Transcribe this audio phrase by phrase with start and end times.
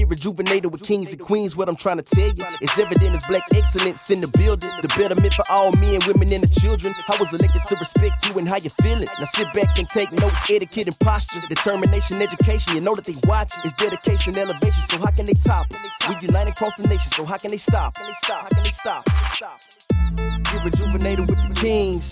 [0.00, 1.58] Get rejuvenated with kings and queens.
[1.58, 4.72] What I'm trying to tell you is evident as black excellence in the building.
[4.80, 6.94] The betterment for all men, women, and the children.
[7.04, 9.08] I was elected to respect you and how you feeling.
[9.18, 12.76] Now sit back and take notes, etiquette and posture, determination, education.
[12.76, 14.80] You know that they watch it's dedication, elevation.
[14.88, 15.84] So how can they top us?
[16.08, 17.12] We unite across the nation.
[17.12, 17.92] So how can they stop?
[18.00, 19.04] How can they stop?
[19.04, 22.08] Get rejuvenated with the kings.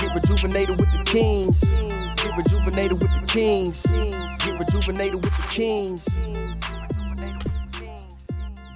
[0.00, 1.60] Get rejuvenated with the kings.
[2.24, 3.84] Get rejuvenated with the kings.
[3.84, 6.08] Get rejuvenated with the kings.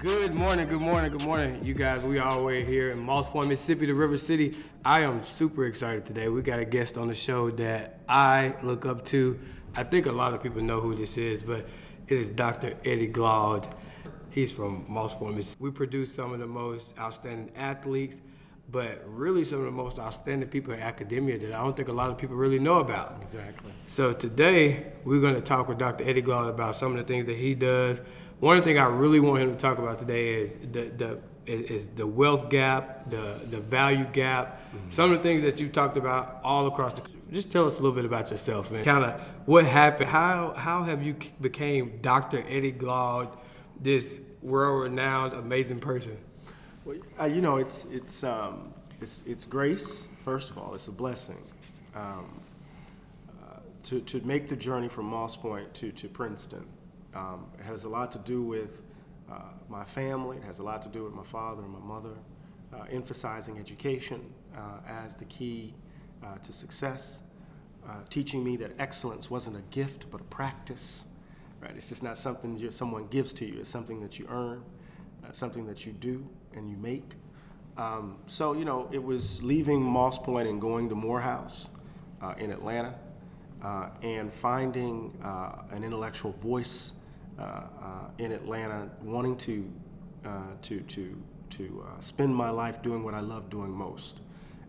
[0.02, 2.02] Good morning, good morning, good morning, you guys.
[2.02, 4.56] We all the way here in Moss Point, Mississippi, the River City.
[4.84, 6.28] I am super excited today.
[6.28, 9.38] We got a guest on the show that I look up to.
[9.76, 11.68] I think a lot of people know who this is, but
[12.08, 12.76] it is Dr.
[12.84, 13.64] Eddie Glaude.
[14.30, 15.62] He's from Moss Point, Mississippi.
[15.62, 18.22] We produce some of the most outstanding athletes,
[18.72, 21.92] but really some of the most outstanding people in academia that I don't think a
[21.92, 23.18] lot of people really know about.
[23.22, 23.70] Exactly.
[23.86, 26.02] So today we're going to talk with Dr.
[26.02, 28.02] Eddie Glaude about some of the things that he does.
[28.42, 31.20] One of the things I really want him to talk about today is the, the
[31.46, 34.90] is the wealth gap, the the value gap, mm-hmm.
[34.90, 37.02] some of the things that you've talked about all across the.
[37.02, 37.20] Country.
[37.32, 38.82] Just tell us a little bit about yourself, man.
[38.82, 40.10] Kind of what happened.
[40.10, 42.42] How how have you became Dr.
[42.48, 43.28] Eddie Glaude,
[43.80, 46.18] this world-renowned, amazing person?
[46.84, 50.08] Well, uh, you know, it's it's um, it's it's grace.
[50.24, 51.38] First of all, it's a blessing.
[51.94, 52.40] Um,
[53.40, 56.66] uh, to, to make the journey from Moss Point to, to Princeton
[57.14, 58.82] um, it has a lot to do with
[59.30, 62.14] uh, my family, it has a lot to do with my father and my mother,
[62.72, 64.20] uh, emphasizing education
[64.56, 65.74] uh, as the key
[66.24, 67.22] uh, to success,
[67.88, 71.06] uh, teaching me that excellence wasn't a gift but a practice.
[71.60, 71.72] Right?
[71.76, 74.62] It's just not something someone gives to you, it's something that you earn,
[75.32, 77.12] something that you do and you make.
[77.76, 81.70] Um, so, you know, it was leaving Moss Point and going to Morehouse
[82.38, 82.94] in Atlanta.
[83.62, 87.01] Uh, and finding uh, an intellectual voice uh, uh,
[88.18, 89.70] in Atlanta, wanting to
[90.24, 90.30] uh,
[90.62, 94.20] to to to spend my life doing what I love doing most,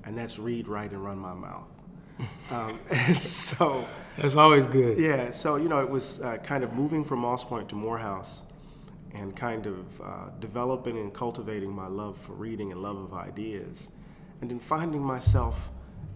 [0.03, 1.69] and that's read, write, and run my mouth.
[2.51, 2.79] um,
[3.15, 3.85] so
[4.17, 4.99] that's always good.
[4.99, 5.29] Yeah.
[5.29, 8.43] So you know, it was kind of moving from Moss Point to Morehouse
[9.13, 13.89] and kind of uh, developing and cultivating my love for reading and love of ideas.
[14.41, 15.69] And then finding myself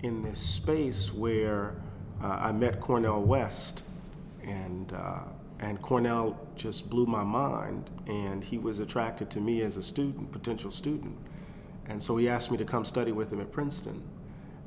[0.04, 1.76] in this space where
[2.22, 3.84] uh, I met Cornel West,
[4.44, 5.20] and uh,
[5.60, 10.32] and Cornel just blew my mind, and he was attracted to me as a student,
[10.32, 11.16] potential student.
[11.88, 14.04] And so he asked me to come study with him at Princeton,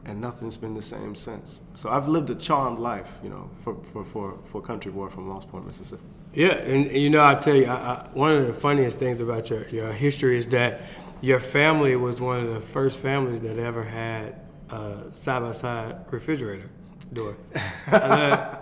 [0.05, 1.61] and nothing's been the same since.
[1.75, 5.29] So I've lived a charmed life, you know, for, for, for, for country boy from
[5.29, 6.03] Moss Point, Mississippi.
[6.33, 9.21] Yeah, and, and you know, I'll tell you, I, I, one of the funniest things
[9.21, 10.83] about your, your history is that
[11.21, 14.41] your family was one of the first families that ever had
[14.71, 16.71] a side by side refrigerator
[17.13, 17.37] door.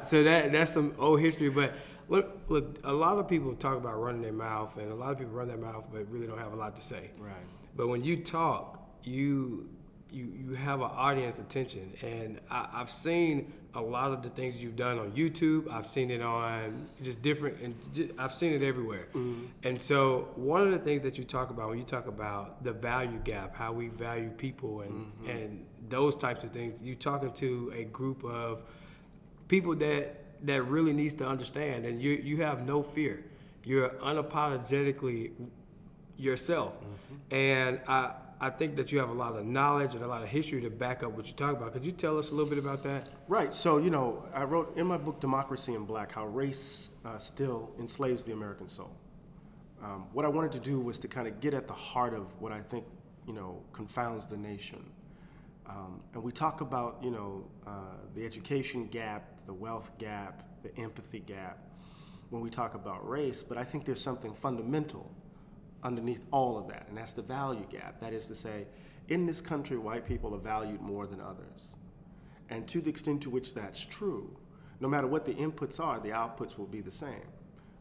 [0.02, 1.72] so that that's some old history, but
[2.08, 5.18] Look, look, a lot of people talk about running their mouth, and a lot of
[5.18, 7.10] people run their mouth, but really don't have a lot to say.
[7.18, 7.34] Right.
[7.76, 9.68] But when you talk, you
[10.10, 14.62] you you have an audience attention, and I, have seen a lot of the things
[14.62, 15.70] you've done on YouTube.
[15.70, 19.08] I've seen it on just different, and just, I've seen it everywhere.
[19.10, 19.44] Mm-hmm.
[19.64, 22.72] And so, one of the things that you talk about when you talk about the
[22.72, 25.30] value gap, how we value people, and mm-hmm.
[25.30, 28.64] and those types of things, you're talking to a group of
[29.48, 33.24] people that that really needs to understand, and you you have no fear.
[33.64, 35.32] You're unapologetically
[36.16, 37.34] yourself, mm-hmm.
[37.34, 40.28] and I I think that you have a lot of knowledge and a lot of
[40.28, 41.72] history to back up what you talk about.
[41.72, 43.08] Could you tell us a little bit about that?
[43.26, 43.52] Right.
[43.52, 47.70] So you know, I wrote in my book Democracy in Black how race uh, still
[47.78, 48.94] enslaves the American soul.
[49.82, 52.26] Um, what I wanted to do was to kind of get at the heart of
[52.40, 52.84] what I think
[53.26, 54.84] you know confounds the nation.
[55.68, 57.70] Um, and we talk about, you know, uh,
[58.14, 61.58] the education gap, the wealth gap, the empathy gap
[62.30, 65.10] when we talk about race, but I think there's something fundamental
[65.82, 68.00] underneath all of that, and that's the value gap.
[68.00, 68.66] That is to say,
[69.08, 71.76] in this country, white people are valued more than others.
[72.50, 74.36] And to the extent to which that's true,
[74.80, 77.26] no matter what the inputs are, the outputs will be the same,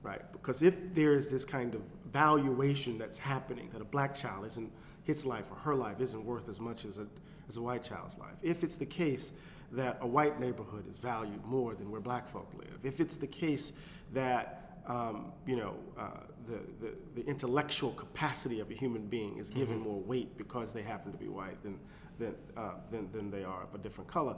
[0.01, 0.21] right?
[0.31, 1.81] Because if there is this kind of
[2.11, 4.71] valuation that's happening, that a black child isn't,
[5.03, 7.07] his life or her life isn't worth as much as a,
[7.47, 9.31] as a white child's life, if it's the case
[9.71, 13.27] that a white neighborhood is valued more than where black folk live, if it's the
[13.27, 13.73] case
[14.13, 16.07] that um, you know, uh,
[16.45, 19.89] the, the, the, intellectual capacity of a human being is given mm-hmm.
[19.89, 21.77] more weight because they happen to be white than,
[22.19, 24.35] than, uh, than, than they are of a different color.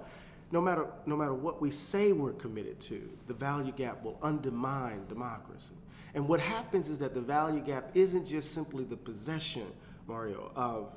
[0.51, 5.05] No matter, no matter what we say we're committed to, the value gap will undermine
[5.07, 5.75] democracy.
[6.15, 9.67] And what happens is that the value gap isn't just simply the possession,
[10.07, 10.91] Mario, of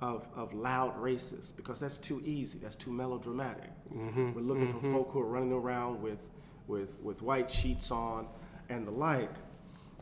[0.00, 2.58] of, of loud racists because that's too easy.
[2.58, 3.70] That's too melodramatic.
[3.94, 4.80] Mm-hmm, We're looking mm-hmm.
[4.80, 6.28] for folk who are running around with,
[6.66, 8.26] with, with white sheets on
[8.68, 9.32] and the like.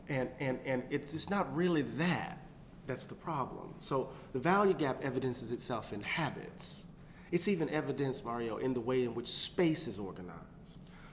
[0.09, 2.39] And, and, and it's, it's not really that
[2.87, 3.73] that's the problem.
[3.79, 6.85] So the value gap evidences itself in habits.
[7.31, 10.39] It's even evidenced, Mario, in the way in which space is organized.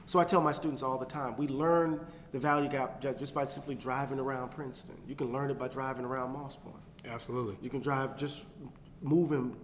[0.06, 2.00] So I tell my students all the time, we learn
[2.32, 4.96] the value gap just by simply driving around Princeton.
[5.06, 6.76] You can learn it by driving around Moss Point.
[7.06, 7.56] Absolutely.
[7.60, 8.44] You can drive just
[9.00, 9.56] moving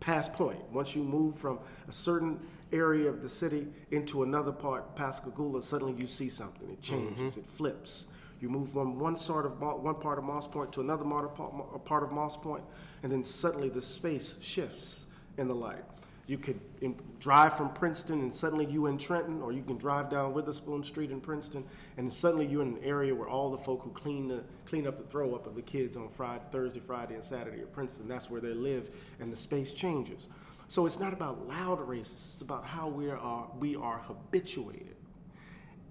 [0.00, 0.58] past point.
[0.72, 1.58] Once you move from
[1.88, 2.40] a certain
[2.72, 6.68] area of the city into another part, Pascagoula, suddenly you see something.
[6.70, 7.40] It changes, mm-hmm.
[7.40, 8.06] it flips.
[8.40, 12.12] You move from one sort of one part of Moss Point to another part of
[12.12, 12.64] Moss Point,
[13.02, 15.06] and then suddenly the space shifts
[15.38, 15.84] in the light.
[16.26, 20.10] You could in, drive from Princeton and suddenly you in Trenton, or you can drive
[20.10, 21.64] down Witherspoon Street in Princeton,
[21.96, 24.98] and suddenly you're in an area where all the folk who clean the clean up
[24.98, 28.08] the throw up of the kids on Friday, Thursday, Friday, and Saturday at Princeton.
[28.08, 28.90] That's where they live,
[29.20, 30.26] and the space changes.
[30.68, 34.95] So it's not about loud races; it's about how we are we are habituated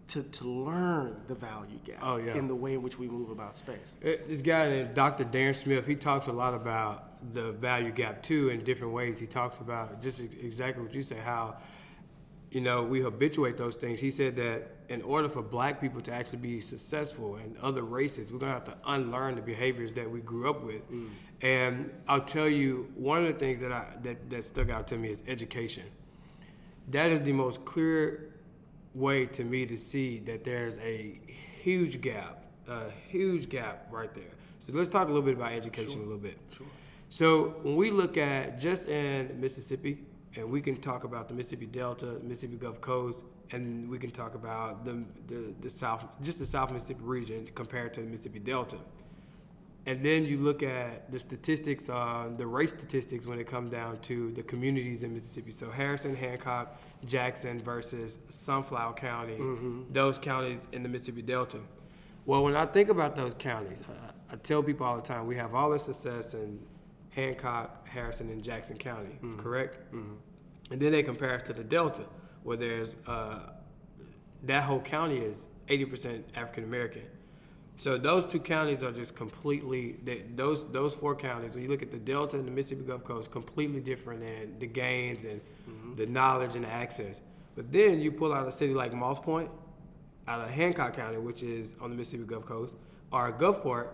[0.10, 2.36] to to learn the value gap Oh, yeah.
[2.38, 3.98] in the way in which we move about space.
[4.04, 5.26] Uh, This guy named Dr.
[5.26, 9.20] Darren Smith, he talks a lot about the value gap too in different ways.
[9.20, 11.58] He talks about just exactly what you say, how
[12.52, 14.00] you know we habituate those things.
[14.00, 18.32] He said that in order for black people to actually be successful and other races,
[18.32, 20.84] we're gonna have to unlearn the behaviors that we grew up with.
[21.42, 24.98] And I'll tell you, one of the things that I that, that stuck out to
[24.98, 25.84] me is education.
[26.90, 28.30] That is the most clear
[28.96, 31.20] way to me to see that there's a
[31.62, 34.24] huge gap, a huge gap right there.
[34.60, 36.38] So let's talk a little bit about education a little bit.
[36.56, 36.66] Sure.
[37.10, 40.00] So when we look at just in Mississippi,
[40.36, 44.36] and we can talk about the Mississippi Delta, Mississippi Gulf Coast, and we can talk
[44.36, 48.78] about the, the, the South, just the South Mississippi region compared to the Mississippi Delta.
[49.88, 54.00] And then you look at the statistics on the race statistics when it comes down
[54.00, 55.52] to the communities in Mississippi.
[55.52, 59.84] So Harrison, Hancock, Jackson versus Sunflower County, mm-hmm.
[59.92, 61.60] those counties in the Mississippi Delta.
[62.26, 65.36] Well, when I think about those counties, I, I tell people all the time we
[65.36, 66.60] have all the success in
[67.12, 69.40] Hancock, Harrison, and Jackson County, mm-hmm.
[69.40, 69.78] correct?
[69.94, 70.14] Mm-hmm.
[70.72, 72.06] And then they compare us to the Delta,
[72.44, 73.52] where there's uh,
[74.44, 77.04] that whole county is 80% African American.
[77.78, 81.56] So those two counties are just completely they, those those four counties.
[81.56, 84.68] When you look at the Delta and the Mississippi Gulf Coast, completely different in the
[84.68, 85.96] gains and mm-hmm.
[85.96, 87.22] the knowledge and the access.
[87.56, 89.50] But then you pull out a city like Moss Point,
[90.28, 92.76] out of Hancock County, which is on the Mississippi Gulf Coast,
[93.12, 93.90] or Gulfport,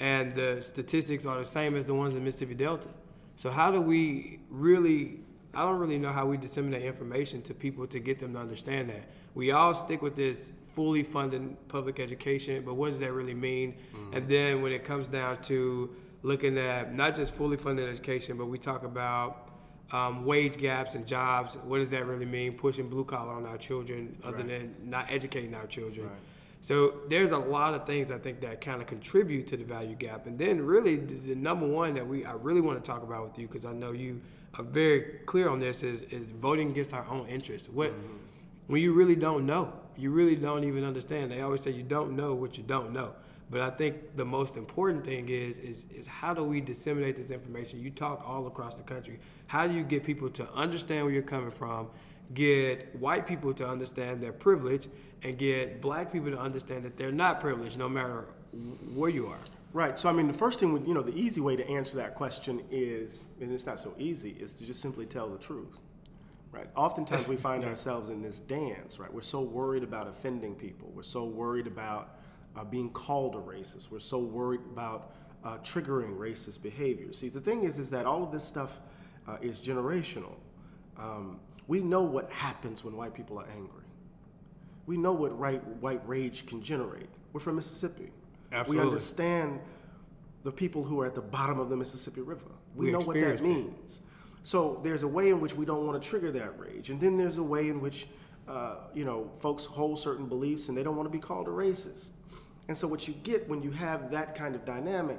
[0.00, 2.88] and the statistics are the same as the ones in Mississippi Delta.
[3.36, 5.20] So how do we really?
[5.54, 8.90] I don't really know how we disseminate information to people to get them to understand
[8.90, 9.08] that.
[9.34, 13.74] We all stick with this fully funded public education, but what does that really mean?
[14.12, 15.90] And then when it comes down to
[16.22, 19.48] looking at not just fully funded education, but we talk about
[19.92, 21.56] um, wage gaps and jobs.
[21.64, 22.54] What does that really mean?
[22.54, 24.48] Pushing blue collar on our children, other Right.
[24.48, 26.06] than not educating our children.
[26.08, 26.16] Right.
[26.60, 29.94] So there's a lot of things I think that kind of contribute to the value
[29.94, 30.26] gap.
[30.26, 33.22] And then really the, the number one that we I really want to talk about
[33.28, 34.20] with you because I know you
[34.58, 37.68] are very clear on this is is voting against our own interests.
[37.68, 37.92] What
[38.66, 41.30] when you really don't know, you really don't even understand.
[41.30, 43.12] They always say you don't know what you don't know.
[43.50, 47.30] But I think the most important thing is is is how do we disseminate this
[47.30, 47.80] information?
[47.80, 49.18] You talk all across the country.
[49.46, 51.88] How do you get people to understand where you're coming from?
[52.32, 54.88] Get white people to understand their privilege,
[55.22, 58.24] and get black people to understand that they're not privileged, no matter
[58.94, 59.38] where you are.
[59.74, 59.98] Right.
[59.98, 62.14] So I mean, the first thing, would- you know, the easy way to answer that
[62.14, 65.78] question is, and it's not so easy, is to just simply tell the truth.
[66.54, 66.68] Right.
[66.76, 68.98] Oftentimes we find ourselves in this dance.
[68.98, 69.12] Right.
[69.12, 70.90] We're so worried about offending people.
[70.94, 72.16] We're so worried about
[72.56, 73.90] uh, being called a racist.
[73.90, 75.12] We're so worried about
[75.44, 77.12] uh, triggering racist behavior.
[77.12, 78.78] See, the thing is, is that all of this stuff
[79.26, 80.36] uh, is generational.
[80.96, 83.84] Um, we know what happens when white people are angry.
[84.86, 87.08] We know what right, white rage can generate.
[87.32, 88.10] We're from Mississippi.
[88.52, 88.84] Absolutely.
[88.84, 89.60] We understand
[90.42, 92.44] the people who are at the bottom of the Mississippi River.
[92.76, 93.96] We, We know what that means.
[93.96, 94.00] it.
[94.44, 97.16] So there's a way in which we don't want to trigger that rage, and then
[97.16, 98.06] there's a way in which
[98.46, 101.50] uh, you know folks hold certain beliefs and they don't want to be called a
[101.50, 102.10] racist.
[102.68, 105.18] And so what you get when you have that kind of dynamic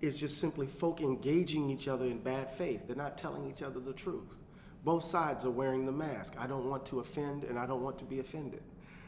[0.00, 2.86] is just simply folk engaging each other in bad faith.
[2.88, 4.38] They're not telling each other the truth.
[4.84, 6.34] Both sides are wearing the mask.
[6.36, 8.62] I don't want to offend and I don't want to be offended.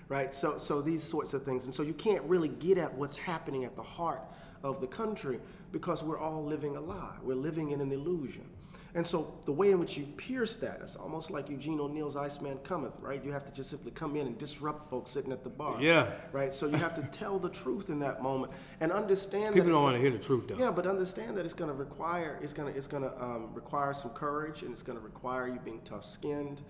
[0.08, 0.32] Right?
[0.32, 1.64] So so these sorts of things.
[1.64, 4.22] And so you can't really get at what's happening at the heart
[4.62, 5.40] of the country
[5.72, 7.16] because we're all living a lie.
[7.20, 8.48] We're living in an illusion.
[8.94, 12.56] And so the way in which you pierce that is almost like Eugene O'Neill's Iceman
[12.58, 13.22] Cometh, right?
[13.22, 15.82] You have to just simply come in and disrupt folks sitting at the bar.
[15.82, 16.10] Yeah.
[16.32, 16.54] Right?
[16.54, 19.76] So you have to tell the truth in that moment and understand People that it's
[19.76, 20.56] don't want to hear the truth though.
[20.56, 23.50] yeah, but understand that it's going to require it's going to it's going to um,
[23.52, 26.62] require some courage, and it's going to require you being tough-skinned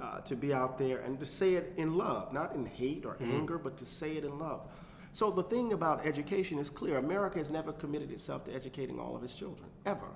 [0.00, 3.14] uh, to be out there and to say it in love, not in hate or
[3.14, 3.32] Mm-hmm.
[3.32, 4.60] anger, but to say it in love.
[5.12, 6.96] So the thing about education is clear.
[6.98, 10.06] America has never committed itself to educating all of its children, ever.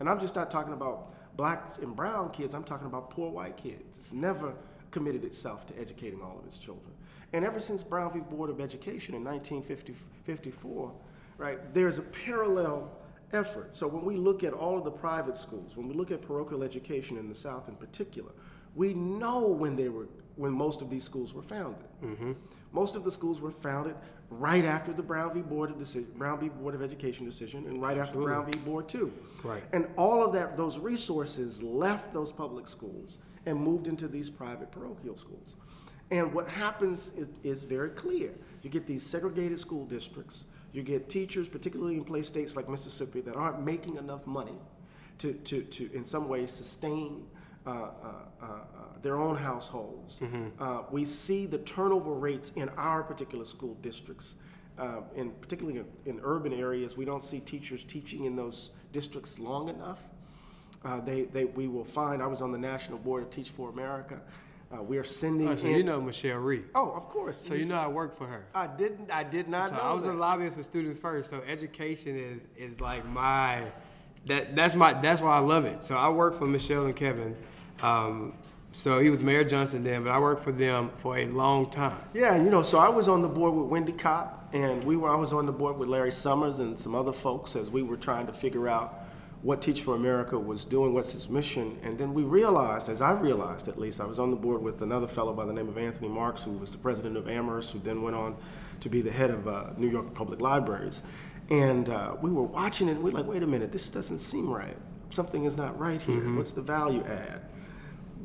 [0.00, 3.56] And I'm just not talking about black and brown kids, I'm talking about poor white
[3.56, 3.96] kids.
[3.96, 4.54] It's never
[4.90, 6.92] committed itself to educating all of its children.
[7.32, 8.20] And ever since Brown v.
[8.20, 10.92] Board of Education in 1954,
[11.36, 12.90] right, there's a parallel
[13.32, 13.76] effort.
[13.76, 16.62] So when we look at all of the private schools, when we look at parochial
[16.62, 18.30] education in the South in particular,
[18.76, 21.86] we know when they were when most of these schools were founded.
[22.02, 22.32] Mm-hmm.
[22.72, 23.94] Most of the schools were founded
[24.40, 25.40] right after the Brown v.
[25.40, 26.48] Board of Deci- Brown v.
[26.48, 28.58] Board of Education decision, and right after Brown v.
[28.58, 29.12] Board two.
[29.42, 29.62] Right.
[29.72, 34.70] And all of that, those resources left those public schools and moved into these private
[34.70, 35.56] parochial schools.
[36.10, 38.30] And what happens is, is very clear.
[38.62, 40.46] You get these segregated school districts.
[40.72, 44.58] You get teachers, particularly in place states like Mississippi, that aren't making enough money
[45.18, 47.26] to, to, to in some ways, sustain
[47.66, 47.74] uh, uh,
[48.42, 48.58] uh, uh,
[49.02, 50.20] their own households.
[50.58, 54.34] Uh, we see the turnover rates in our particular school districts.
[54.76, 59.38] Uh, in particularly in, in urban areas, we don't see teachers teaching in those districts
[59.38, 60.00] long enough.
[60.84, 63.70] Uh, they, they, we will find, I was on the National Board of Teach for
[63.70, 64.20] America.
[64.76, 65.76] Uh, we are sending Oh, so in.
[65.76, 66.64] you know Michelle Rhee.
[66.74, 67.36] oh, of course.
[67.46, 68.46] So you know I work for her.
[68.54, 70.10] I didn't, I did not So know I was that.
[70.10, 71.30] a lobbyist for Students First.
[71.30, 73.62] So education is is like my
[74.26, 75.80] that that's my that's why I love it.
[75.82, 77.36] So I work for Michelle and Kevin.
[77.82, 78.34] Um,
[78.72, 82.00] so he was Mayor Johnson then, but I worked for them for a long time.
[82.12, 84.96] Yeah, and you know, so I was on the board with Wendy Kopp, and we
[84.96, 85.08] were.
[85.08, 87.96] I was on the board with Larry Summers and some other folks as we were
[87.96, 89.00] trying to figure out
[89.42, 93.12] what Teach for America was doing, what's its mission, and then we realized, as I
[93.12, 95.76] realized at least, I was on the board with another fellow by the name of
[95.76, 98.36] Anthony Marx, who was the president of Amherst, who then went on
[98.80, 101.02] to be the head of uh, New York Public Libraries,
[101.50, 102.92] and uh, we were watching it.
[102.92, 104.78] and We're like, wait a minute, this doesn't seem right.
[105.10, 106.34] Something is not right here.
[106.34, 107.42] What's the value add?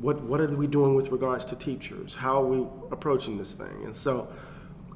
[0.00, 2.14] What what are we doing with regards to teachers?
[2.14, 3.84] How are we approaching this thing?
[3.84, 4.28] And so,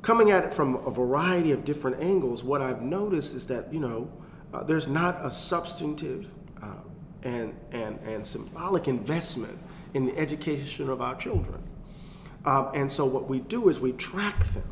[0.02, 3.80] coming at it from a variety of different angles, what I've noticed is that you
[3.80, 4.10] know
[4.52, 6.32] uh, there's not a substantive
[6.62, 6.76] uh,
[7.22, 9.58] and and and symbolic investment
[9.92, 11.62] in the education of our children.
[12.44, 14.64] Um, and so, what we do is we track them.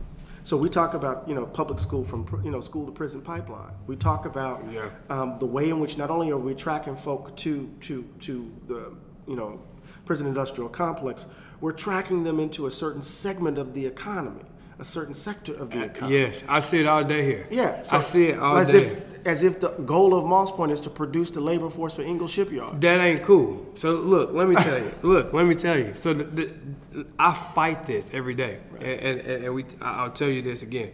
[0.45, 3.73] So we talk about you know public school from you know school to prison pipeline.
[3.87, 4.89] We talk about Yeah.
[5.09, 8.93] um, the way in which not only are we tracking folk to to to the
[9.29, 9.61] you know
[10.05, 11.27] prison industrial complex,
[11.61, 14.43] we're tracking them into a certain segment of the economy,
[14.79, 16.19] a certain sector of the uh, economy.
[16.19, 17.47] Yes, I see it all day here.
[17.51, 18.79] Yeah, I see it all as day.
[18.79, 22.03] if as if the goal of Moss Point is to produce the labor force for
[22.03, 22.81] Ingalls Shipyard.
[22.81, 23.67] That ain't cool.
[23.75, 24.93] So look, let me tell you.
[25.03, 25.95] look, let me tell you.
[25.95, 29.65] So the, the, I fight this every day, and, and, and we.
[29.81, 30.91] I'll tell you this again.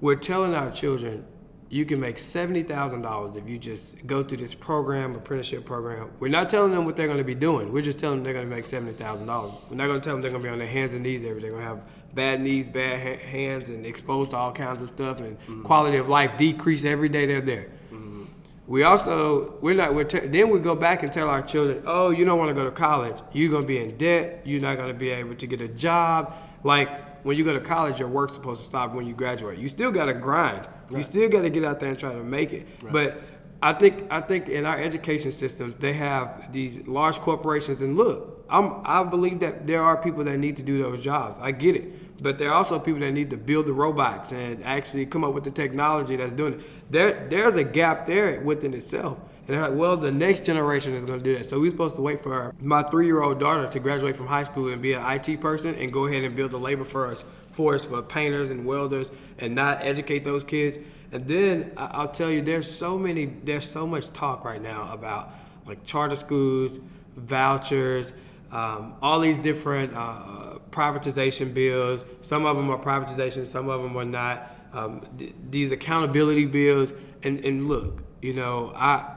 [0.00, 1.24] We're telling our children,
[1.68, 6.10] you can make seventy thousand dollars if you just go through this program, apprenticeship program.
[6.20, 7.72] We're not telling them what they're going to be doing.
[7.72, 9.52] We're just telling them they're going to make seventy thousand dollars.
[9.68, 11.24] We're not going to tell them they're going to be on their hands and knees
[11.24, 11.48] every day.
[11.48, 11.82] They're going to have
[12.14, 15.62] bad knees, bad ha- hands, and exposed to all kinds of stuff, and mm-hmm.
[15.62, 17.68] quality of life decrease every day they're there.
[17.92, 18.24] Mm-hmm.
[18.68, 22.10] We also we're not we're te- then we go back and tell our children, oh,
[22.10, 23.16] you don't want to go to college.
[23.32, 24.42] You're gonna be in debt.
[24.44, 26.34] You're not gonna be able to get a job.
[26.64, 29.58] Like when you go to college, your work's supposed to stop when you graduate.
[29.58, 30.68] You still gotta grind.
[30.94, 32.68] You still gotta get out there and try to make it.
[32.92, 33.20] But
[33.60, 38.46] I think I think in our education systems they have these large corporations and look,
[38.48, 41.36] I'm I believe that there are people that need to do those jobs.
[41.40, 42.22] I get it.
[42.22, 45.34] But there are also people that need to build the robots and actually come up
[45.34, 46.60] with the technology that's doing it.
[46.92, 49.18] There, there's a gap there within itself.
[49.46, 51.46] And they're like, well, the next generation is going to do that.
[51.46, 54.82] So we're supposed to wait for my three-year-old daughter to graduate from high school and
[54.82, 58.50] be an IT person and go ahead and build the labor force, force for painters
[58.50, 60.78] and welders and not educate those kids.
[61.12, 65.32] And then I'll tell you, there's so many, there's so much talk right now about
[65.64, 66.80] like charter schools,
[67.16, 68.14] vouchers,
[68.50, 72.04] um, all these different uh, privatization bills.
[72.20, 74.52] Some of them are privatization, some of them are not.
[74.72, 79.15] Um, th- these accountability bills, and, and look, you know, I-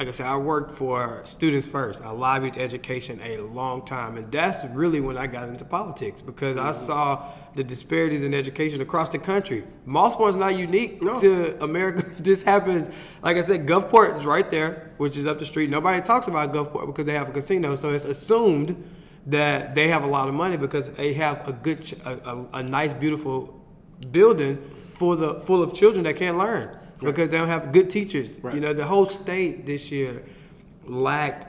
[0.00, 2.00] like I said, I worked for Students First.
[2.00, 6.56] I lobbied education a long time, and that's really when I got into politics because
[6.56, 6.86] I mm-hmm.
[6.86, 9.62] saw the disparities in education across the country.
[9.84, 11.20] Moss Point is not unique No.
[11.20, 12.02] to America.
[12.18, 12.88] this happens,
[13.22, 15.68] like I said, Gulfport is right there, which is up the street.
[15.68, 18.82] Nobody talks about Gulfport because they have a casino, so it's assumed
[19.26, 22.62] that they have a lot of money because they have a good, a, a, a
[22.62, 23.62] nice, beautiful
[24.10, 24.56] building
[24.92, 26.74] full the full of children that can't learn
[27.06, 28.38] because they don't have good teachers.
[28.38, 28.54] Right.
[28.54, 30.22] You know, the whole state this year
[30.84, 31.46] lacked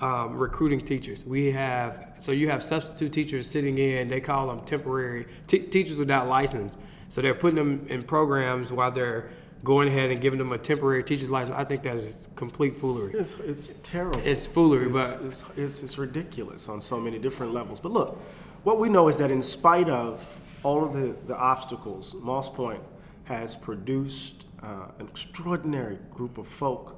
[0.00, 1.24] um, recruiting teachers.
[1.24, 4.08] We have so you have substitute teachers sitting in.
[4.08, 6.76] They call them temporary t- teachers without license.
[7.08, 9.30] So they're putting them in programs while they're
[9.62, 11.56] going ahead and giving them a temporary teacher's license.
[11.56, 13.12] I think that is complete foolery.
[13.14, 14.20] It's, it's terrible.
[14.22, 17.80] It's foolery, It's, but it's, it's, it's ridiculous on so many different levels.
[17.80, 18.18] But look,
[18.62, 22.82] what we know is that in spite of all of the, the obstacles, Moss Point
[23.24, 26.96] has produced uh, an extraordinary group of folk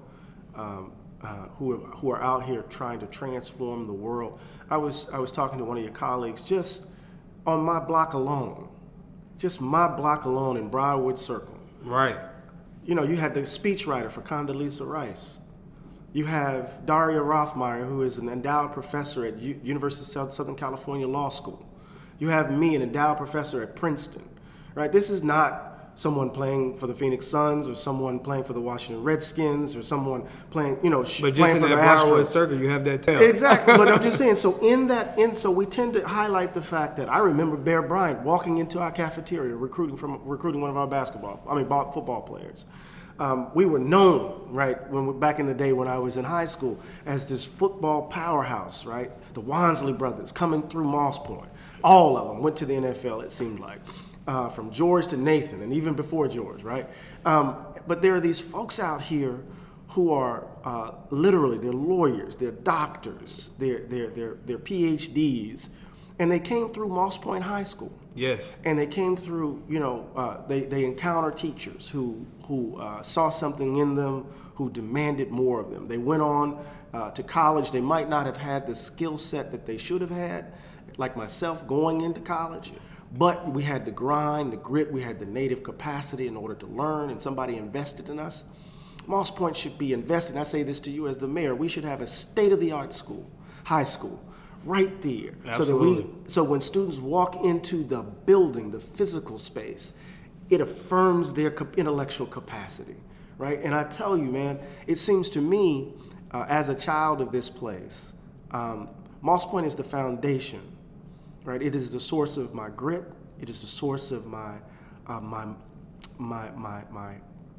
[0.55, 0.93] um,
[1.23, 4.39] uh, who, are, who are out here trying to transform the world.
[4.71, 6.87] I was, I was talking to one of your colleagues just
[7.47, 8.69] on my block alone,
[9.39, 11.59] just my block alone in Briarwood Circle.
[11.83, 12.17] Right.
[12.85, 15.41] You know, you had the speechwriter for Condoleezza Rice.
[16.13, 21.07] You have Daria Roithmayr, who is an endowed professor at U- University of Southern California
[21.07, 21.67] Law School.
[22.19, 24.29] You have me, an endowed professor at Princeton.
[24.75, 24.93] Right?
[24.93, 29.03] This is not someone playing for the Phoenix Suns or someone playing for the Washington
[29.03, 32.25] Redskins or someone playing, you know, sh- But just playing in for that the Briarwood
[32.27, 32.31] Astros.
[32.31, 33.21] circle, you have that tail.
[33.21, 34.37] Exactly, but I'm just saying.
[34.37, 37.83] So in that, in so we tend to highlight the fact that I remember Bear
[37.83, 41.91] Bryant walking into our cafeteria recruiting from recruiting one of our basketball, I mean ball-
[41.91, 42.65] football players.
[43.19, 46.25] Um, we were known, right, when we, back in the day when I was in
[46.25, 49.11] high school, as this football powerhouse, right?
[49.33, 51.49] The Wansley brothers coming through Moss Point.
[51.83, 53.23] All of them went to the NFL.
[53.25, 53.79] It seemed like,
[54.27, 56.89] uh, from George to Nathan, and even before George, right?
[57.25, 57.57] Um,
[57.87, 59.45] but there are these folks out here
[59.91, 65.69] who are uh, literally they're lawyers, they're doctors, they're, they're, they're, they're PhDs,
[66.19, 67.93] and they came through Moss Point High School.
[68.15, 68.57] Yes.
[68.65, 73.29] And they came through, you know, uh, they, they encounter teachers who, who uh, saw
[73.29, 75.87] something in them, who demanded more of them.
[75.87, 76.65] They went on
[76.95, 77.71] uh, to college.
[77.71, 80.55] They might not have had the skill set that they should have had,
[80.97, 82.73] like myself going into college,
[83.13, 86.67] but we had the grind, the grit, we had the native capacity in order to
[86.67, 88.45] learn, and somebody invested in us.
[89.07, 90.33] Moss Point should be invested.
[90.33, 91.55] And I say this to you as the mayor.
[91.55, 93.31] We should have a state-of-the-art school,
[93.65, 94.21] high school,
[94.65, 96.11] right there, so that we, Absolutely.
[96.27, 99.93] so when students walk into the building, the physical space,
[100.51, 102.97] it affirms their intellectual capacity,
[103.39, 103.61] right?
[103.63, 104.59] And I tell you, man,
[104.89, 105.95] it seems to me,
[106.33, 108.13] uh, as a child of this place,
[108.51, 108.89] um,
[109.23, 110.63] Moss Point is the foundation,
[111.47, 111.63] right?
[111.63, 113.05] It is the source of my grit.
[113.41, 114.57] It is the source of my,
[115.07, 115.47] uh, my,
[116.19, 117.15] my, my, my,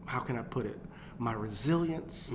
[0.06, 0.78] how can I put it?
[1.18, 2.32] My resilience,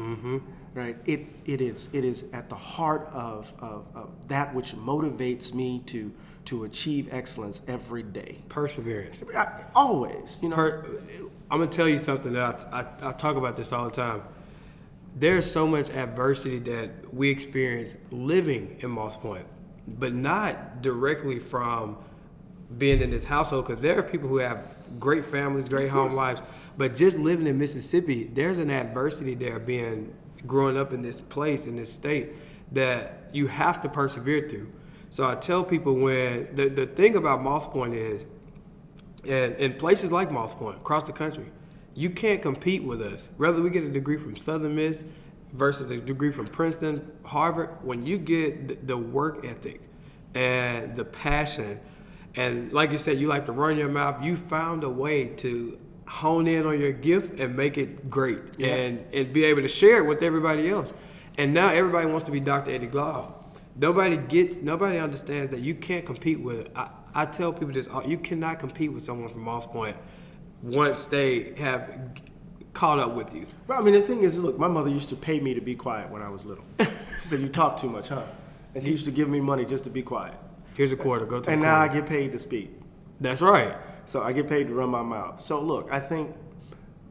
[0.74, 0.96] right?
[1.06, 5.82] It, it is, it is at the heart of, of, of that which motivates me
[5.86, 6.12] to,
[6.46, 8.38] to achieve excellence every day.
[8.48, 9.22] Perseverance.
[9.36, 10.56] I, always, you know.
[10.56, 10.84] Per,
[11.48, 14.22] I'm gonna tell you something that I, I, I talk about this all the time.
[15.14, 19.46] There's so much adversity that we experience living in Moss Point,
[19.86, 21.96] but not directly from
[22.78, 23.66] being in this household.
[23.66, 26.42] Because there are people who have great families, great home lives,
[26.76, 30.14] but just living in Mississippi, there's an adversity there being
[30.46, 32.36] growing up in this place in this state
[32.72, 34.70] that you have to persevere through.
[35.10, 38.24] So I tell people when the, the thing about Moss Point is
[39.24, 41.46] and in places like Moss Point, across the country,
[41.94, 43.28] you can't compete with us.
[43.36, 45.04] Whether we get a degree from Southern Miss
[45.52, 49.80] versus a degree from Princeton, Harvard, when you get the work ethic
[50.34, 51.78] and the passion,
[52.34, 55.78] and like you said, you like to run your mouth, you found a way to
[56.06, 59.98] hone in on your gift and make it great and, and be able to share
[59.98, 60.92] it with everybody else.
[61.38, 62.70] And now everybody wants to be Dr.
[62.70, 63.32] Eddie Glaude.
[63.76, 66.68] Nobody gets, nobody understands that you can't compete with.
[66.76, 69.96] I, I tell people this: uh, you cannot compete with someone from Moss Point
[70.62, 72.10] once they have
[72.72, 73.46] caught up with you.
[73.66, 75.74] Well, I mean, the thing is, look, my mother used to pay me to be
[75.74, 76.64] quiet when I was little.
[76.80, 76.86] she
[77.20, 78.24] said, "You talk too much, huh?"
[78.74, 80.34] And she used to give me money just to be quiet.
[80.74, 81.26] Here's a quarter.
[81.26, 82.70] Go to And now I get paid to speak.
[83.20, 83.76] That's right.
[84.06, 85.40] So I get paid to run my mouth.
[85.40, 86.34] So look, I think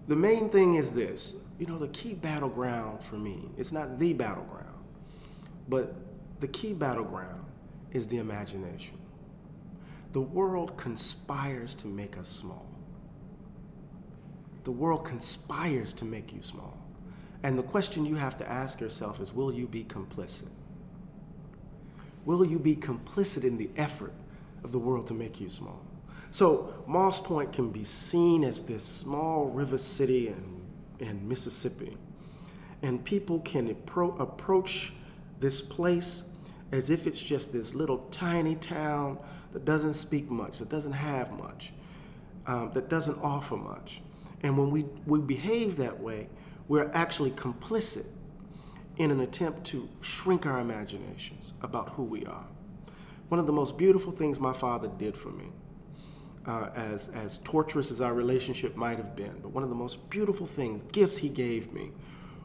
[0.07, 1.35] the main thing is this.
[1.59, 4.79] You know, the key battleground for me, it's not the battleground,
[5.69, 5.93] but
[6.39, 7.45] the key battleground
[7.91, 8.97] is the imagination.
[10.11, 12.70] The world conspires to make us small.
[14.63, 16.77] The world conspires to make you small.
[17.43, 20.49] And the question you have to ask yourself is will you be complicit?
[22.25, 24.13] Will you be complicit in the effort
[24.63, 25.81] of the world to make you small?
[26.29, 30.61] So, Moss Point can be seen as this small river city in,
[30.99, 31.97] in Mississippi.
[32.81, 34.93] And people can appro- approach
[35.39, 36.23] this place
[36.71, 39.17] as if it's just this little tiny town
[39.51, 41.73] that doesn't speak much, that doesn't have much,
[42.47, 44.01] um, that doesn't offer much.
[44.43, 46.27] And when we, we behave that way,
[46.67, 48.05] we're actually complicit
[48.97, 52.45] in an attempt to shrink our imaginations about who we are.
[53.29, 55.51] One of the most beautiful things my father did for me,
[56.45, 60.09] uh, as, as torturous as our relationship might have been, but one of the most
[60.09, 61.91] beautiful things, gifts he gave me,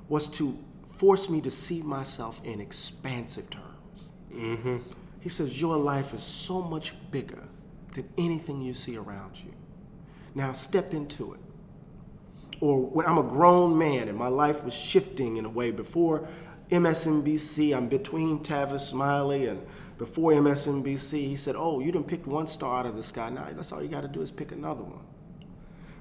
[0.08, 4.10] was to force me to see myself in expansive terms.
[5.20, 7.48] He says, Your life is so much bigger
[7.94, 9.52] than anything you see around you.
[10.34, 11.40] Now step into it
[12.60, 16.26] or when I'm a grown man and my life was shifting in a way before
[16.70, 19.64] MSNBC, I'm between Tavis Smiley and
[19.98, 23.30] before MSNBC, he said, "Oh, you didn't pick one star out of the sky.
[23.30, 25.04] Now that's all you got to do is pick another one."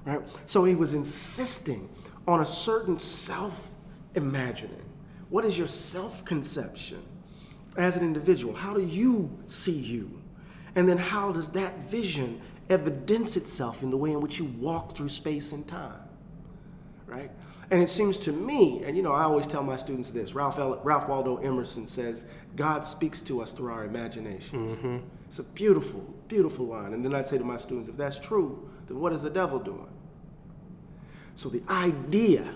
[0.04, 0.20] Right?
[0.44, 1.88] So he was insisting
[2.26, 4.84] on a certain self-imagining.
[5.30, 7.02] What is your self-conception
[7.76, 8.54] as an individual?
[8.54, 10.22] How do you see you?
[10.74, 14.92] And then how does that vision evidence itself in the way in which you walk
[14.92, 16.05] through space and time?
[17.06, 17.30] Right?
[17.70, 20.58] And it seems to me, and you know, I always tell my students this Ralph,
[20.58, 24.70] L- Ralph Waldo Emerson says, God speaks to us through our imaginations.
[24.72, 24.98] Mm-hmm.
[25.26, 26.92] It's a beautiful, beautiful line.
[26.92, 29.58] And then I'd say to my students, if that's true, then what is the devil
[29.58, 29.88] doing?
[31.34, 32.54] So the idea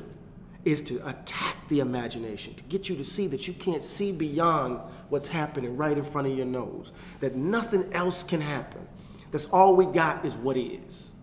[0.64, 4.78] is to attack the imagination, to get you to see that you can't see beyond
[5.08, 8.86] what's happening right in front of your nose, that nothing else can happen.
[9.32, 11.14] That's all we got is what is.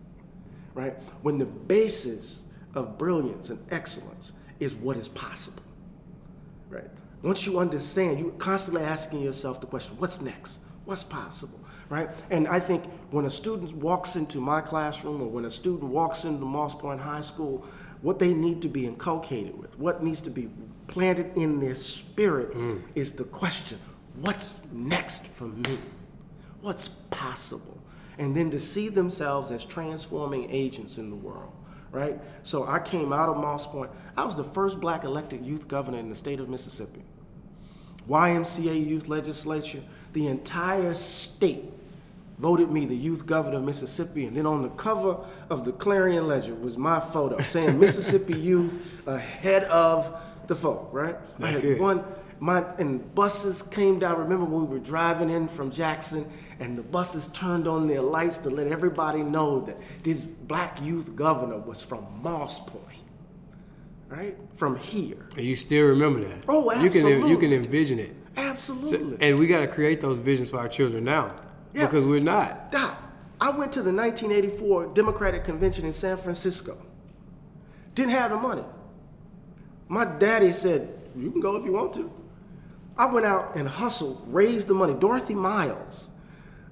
[0.74, 0.96] Right?
[1.22, 2.44] When the basis
[2.78, 5.64] of brilliance and excellence is what is possible.
[6.70, 6.90] Right?
[7.24, 10.60] Once you understand, you're constantly asking yourself the question, what's next?
[10.86, 11.60] What's possible?
[11.90, 12.10] Right?
[12.30, 16.24] And I think when a student walks into my classroom or when a student walks
[16.24, 17.66] into Moss Point High School,
[18.02, 20.50] what they need to be inculcated with, what needs to be
[20.88, 22.82] planted in their spirit mm.
[22.96, 23.80] is the question,
[24.22, 25.80] what's next for me?
[26.62, 27.80] What's possible?
[28.18, 31.52] And then to see themselves as transforming agents in the world
[31.92, 32.20] right?
[32.44, 33.92] So I came out of Moss Point.
[34.16, 37.04] I was the first black elected youth governor in the state of Mississippi.
[38.10, 41.66] YMCA youth legislature, the entire state
[42.38, 44.26] voted me the youth governor of Mississippi.
[44.26, 45.18] And then on the cover
[45.50, 51.16] of the Clarion Ledger was my photo saying Mississippi youth ahead of the folk, right?
[51.40, 51.82] That's I had it.
[51.82, 52.04] one,
[52.40, 54.20] my, and buses came down.
[54.20, 58.38] Remember when we were driving in from Jackson and the buses turned on their lights
[58.40, 62.84] to let everybody know that this black youth governor was from Moss Point,
[64.10, 64.36] right?
[64.56, 65.28] From here.
[65.38, 66.46] And you still remember that.
[66.48, 66.84] Oh, absolutely.
[67.12, 68.16] You can you can envision it.
[68.36, 69.18] So- Absolutely.
[69.28, 71.36] and we got to create those visions for our children now
[71.74, 71.86] Yeah.
[71.88, 72.72] because we're not.
[72.72, 73.02] Doc,
[73.42, 76.78] I went to the 1984 Democratic Convention in San Francisco.
[77.96, 78.64] Didn't have the money.
[79.90, 82.12] My daddy said, You can go if you want to.
[82.98, 84.94] I went out and hustled, raised the money.
[84.94, 86.10] Dorothy Miles,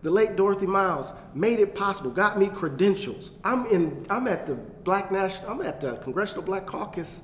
[0.05, 3.31] the late Dorothy Miles, made it possible, got me credentials.
[3.43, 4.05] I'm in.
[4.07, 5.49] I'm at the Black National.
[5.49, 7.23] I'm at the Congressional Black Caucus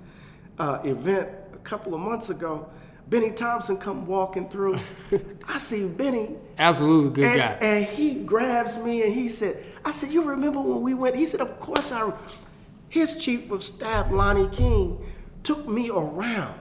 [0.58, 2.68] uh, event a couple of months ago.
[3.08, 4.80] Bennie Thompson come walking through.
[5.48, 7.68] I see Bennie Absolutely good and, guy.
[7.68, 11.16] and he grabs me and he said, I said, you remember when we went?
[11.16, 12.12] He said, of course I.
[12.90, 15.06] His chief of staff, Lonnie King,
[15.44, 16.60] took me around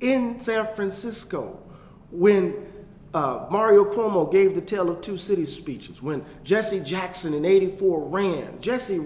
[0.00, 1.62] in San Francisco
[2.10, 2.73] when
[3.14, 8.08] uh, Mario Cuomo gave the Tale of Two Cities speeches, when Jesse Jackson in 84
[8.08, 8.60] ran.
[8.60, 9.00] Jesse,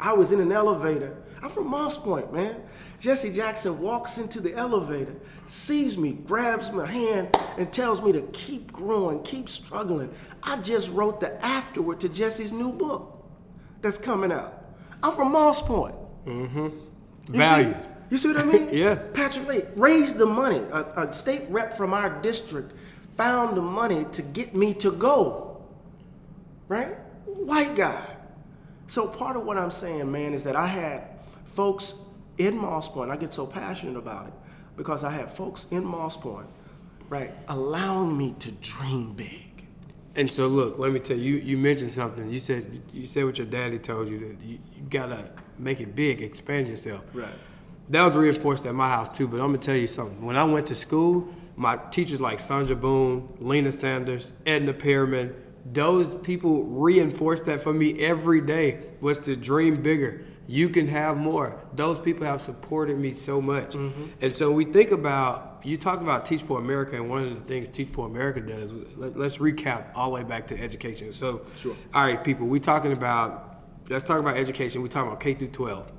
[0.00, 1.16] I was in an elevator.
[1.42, 2.62] I'm from Moss Point, man.
[3.00, 8.22] Jesse Jackson walks into the elevator, sees me, grabs my hand, and tells me to
[8.32, 10.08] keep growing, keep struggling.
[10.44, 13.24] I just wrote the afterword to Jesse's new book
[13.80, 14.64] that's coming out.
[15.02, 15.96] I'm from Moss Point.
[16.24, 16.70] See-
[17.38, 17.76] Valued.
[18.08, 18.68] you see what I mean?
[18.72, 18.94] Yeah.
[19.14, 20.58] Patrick Lake raised the money.
[20.72, 22.72] A, a state rep from our district
[23.16, 25.62] found the money to get me to go.
[26.68, 26.96] Right?
[27.26, 28.16] White guy.
[28.86, 31.08] So part of what I'm saying, man, is that I had
[31.44, 31.94] folks
[32.38, 33.10] in Moss Point.
[33.10, 34.34] I get so passionate about it
[34.76, 36.46] because I had folks in Moss Point,
[37.08, 39.66] right, allowing me to dream big.
[40.14, 41.36] And so, look, let me tell you.
[41.36, 42.28] You mentioned something.
[42.28, 45.94] You said you said what your daddy told you that you, you gotta make it
[45.94, 47.02] big, expand yourself.
[47.14, 47.28] Right.
[47.88, 49.26] That was reinforced at my house too.
[49.26, 50.22] But I'm gonna tell you something.
[50.22, 55.34] When I went to school, my teachers like Sandra Boone, Lena Sanders, Edna Pearman,
[55.64, 60.24] those people reinforced that for me every day was to dream bigger.
[60.48, 61.62] You can have more.
[61.74, 63.70] Those people have supported me so much.
[63.70, 64.06] Mm-hmm.
[64.20, 67.40] And so we think about you talk about Teach for America, and one of the
[67.40, 68.72] things Teach for America does.
[68.96, 71.12] Let, us recap all the way back to education.
[71.12, 71.42] So,
[71.94, 73.48] all right, people, we talking about.
[73.88, 74.82] Let's talk about education.
[74.82, 75.92] We talking about K through 12.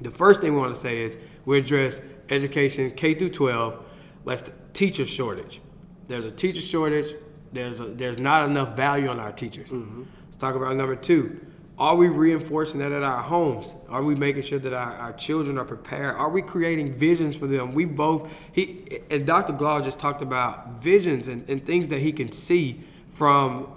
[0.00, 3.84] The first thing we want to say is we address education K through 12.
[4.24, 5.60] Let's teacher shortage.
[6.08, 7.14] There's a teacher shortage.
[7.52, 9.70] There's a, there's not enough value on our teachers.
[9.70, 10.02] Mm-hmm.
[10.24, 11.40] Let's talk about number two.
[11.78, 13.74] Are we reinforcing that at our homes?
[13.88, 16.14] Are we making sure that our, our children are prepared?
[16.16, 17.72] Are we creating visions for them?
[17.72, 19.54] We both he and Dr.
[19.54, 23.72] Glaude just talked about visions and, and things that he can see from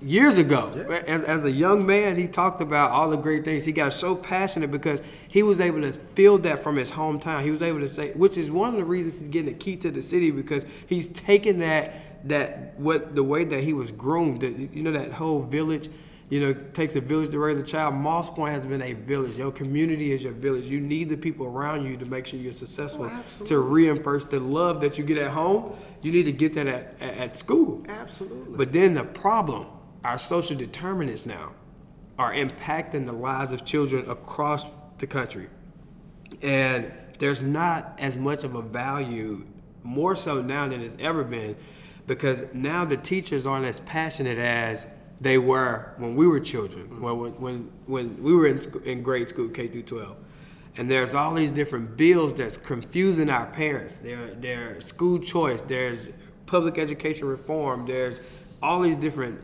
[0.00, 0.68] years ago.
[1.06, 3.64] As, as a young man, he talked about all the great things.
[3.64, 7.42] He got so passionate because he was able to feel that from his hometown.
[7.42, 9.76] He was able to say, which is one of the reasons he's getting the key
[9.76, 11.94] to the city because he's taken that
[12.28, 14.42] that what the way that he was groomed.
[14.42, 15.88] You know that whole village.
[16.30, 17.94] You know, takes a village to raise a child.
[17.94, 19.38] Moss Point has been a village.
[19.38, 20.66] Your community is your village.
[20.66, 23.10] You need the people around you to make sure you're successful.
[23.10, 26.66] Oh, to reinforce the love that you get at home, you need to get that
[26.66, 27.82] at, at, at school.
[27.88, 28.58] Absolutely.
[28.58, 29.68] But then the problem,
[30.04, 31.52] our social determinants now
[32.18, 35.48] are impacting the lives of children across the country.
[36.42, 39.46] And there's not as much of a value,
[39.82, 41.56] more so now than it's ever been,
[42.06, 44.86] because now the teachers aren't as passionate as
[45.20, 47.02] they were when we were children, mm-hmm.
[47.02, 50.16] when, when, when we were in, in grade school, K through 12.
[50.76, 53.98] And there's all these different bills that's confusing our parents.
[53.98, 56.08] There, there's school choice, there's
[56.46, 58.20] public education reform, there's
[58.62, 59.40] all these different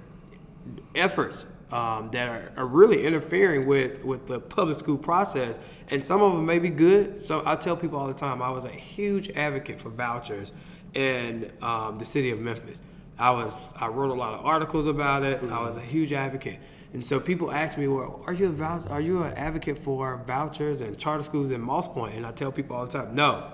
[0.94, 5.58] efforts um, that are, are really interfering with, with the public school process.
[5.90, 7.22] And some of them may be good.
[7.22, 10.52] So I tell people all the time, I was a huge advocate for vouchers
[10.94, 12.80] in um, the city of Memphis.
[13.18, 15.42] I was I wrote a lot of articles about it.
[15.44, 16.58] I was a huge advocate.
[16.92, 20.80] And so people ask me, well, are you a are you an advocate for vouchers
[20.80, 22.14] and charter schools in Moss Point?
[22.14, 23.50] And I tell people all the time, no.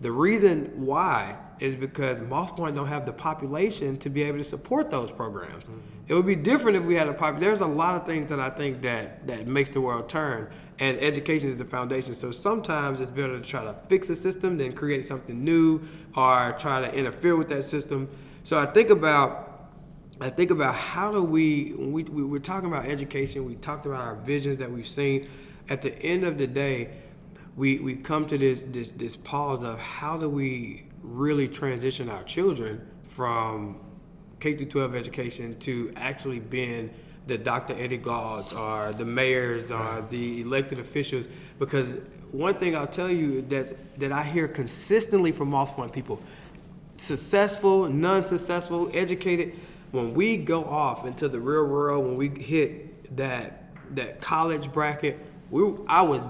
[0.00, 4.44] The reason why is because Moss Point don't have the population to be able to
[4.44, 5.64] support those programs.
[6.08, 7.38] It would be different if we had a pop.
[7.38, 10.98] There's a lot of things that I think that that makes the world turn, and
[10.98, 12.14] education is the foundation.
[12.14, 15.82] So sometimes it's better to try to fix a system than create something new
[16.16, 18.08] or try to interfere with that system.
[18.42, 19.70] So I think about
[20.20, 24.00] I think about how do we we, we we're talking about education, we talked about
[24.00, 25.28] our visions that we've seen.
[25.68, 26.94] At the end of the day,
[27.54, 32.22] we we come to this this this pause of how do we really transition our
[32.22, 33.78] children from
[34.40, 36.90] K through 12 education to actually being
[37.26, 37.74] the Dr.
[37.74, 41.28] Eddie Glaudes or the mayors or the elected officials.
[41.58, 41.96] Because
[42.32, 46.20] one thing I'll tell you that that I hear consistently from Moss Point people,
[46.96, 49.54] successful, non-successful, educated,
[49.90, 55.18] when we go off into the real world, when we hit that that college bracket,
[55.50, 56.26] we I was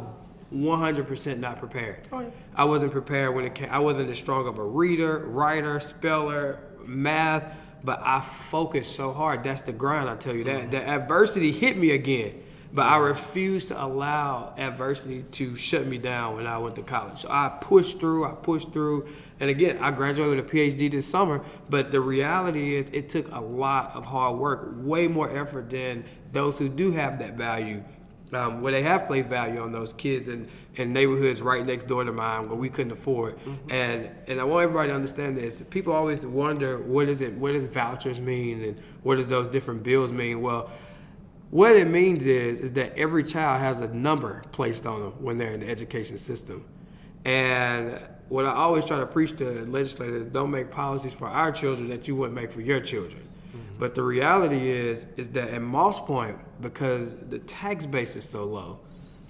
[0.53, 2.09] 100% not prepared.
[2.11, 2.29] Oh, yeah.
[2.57, 3.69] I wasn't prepared when it came.
[3.71, 9.45] I wasn't as strong of a reader, writer, speller, math, but I focused so hard.
[9.45, 10.09] That's the grind.
[10.09, 10.71] I tell you that.
[10.71, 16.37] The adversity hit me again, but I refused to allow adversity to shut me down
[16.37, 17.19] when I went to college.
[17.19, 18.25] So I pushed through.
[18.25, 19.07] I pushed through,
[19.41, 21.45] and again, I graduated with a PhD this summer.
[21.71, 26.05] But the reality is, it took a lot of hard work, way more effort than
[26.33, 27.83] those who do have that value
[28.33, 32.05] um, where they have placed value on those kids in, in neighborhoods right next door
[32.05, 33.39] to mine where we couldn't afford.
[33.71, 35.63] And and I want everybody to understand this.
[35.71, 39.83] People always wonder what is it what does vouchers mean and what does those different
[39.83, 40.41] bills mean?
[40.41, 40.71] Well,
[41.51, 45.39] what it means is is that every child has a number placed on them when
[45.39, 46.65] they're in the education system.
[47.25, 51.89] And what I always try to preach to legislators, don't make policies for our children
[51.89, 53.29] that you wouldn't make for your children.
[53.79, 58.45] But the reality is, is that at Moss Point, because the tax base is so
[58.45, 58.81] low,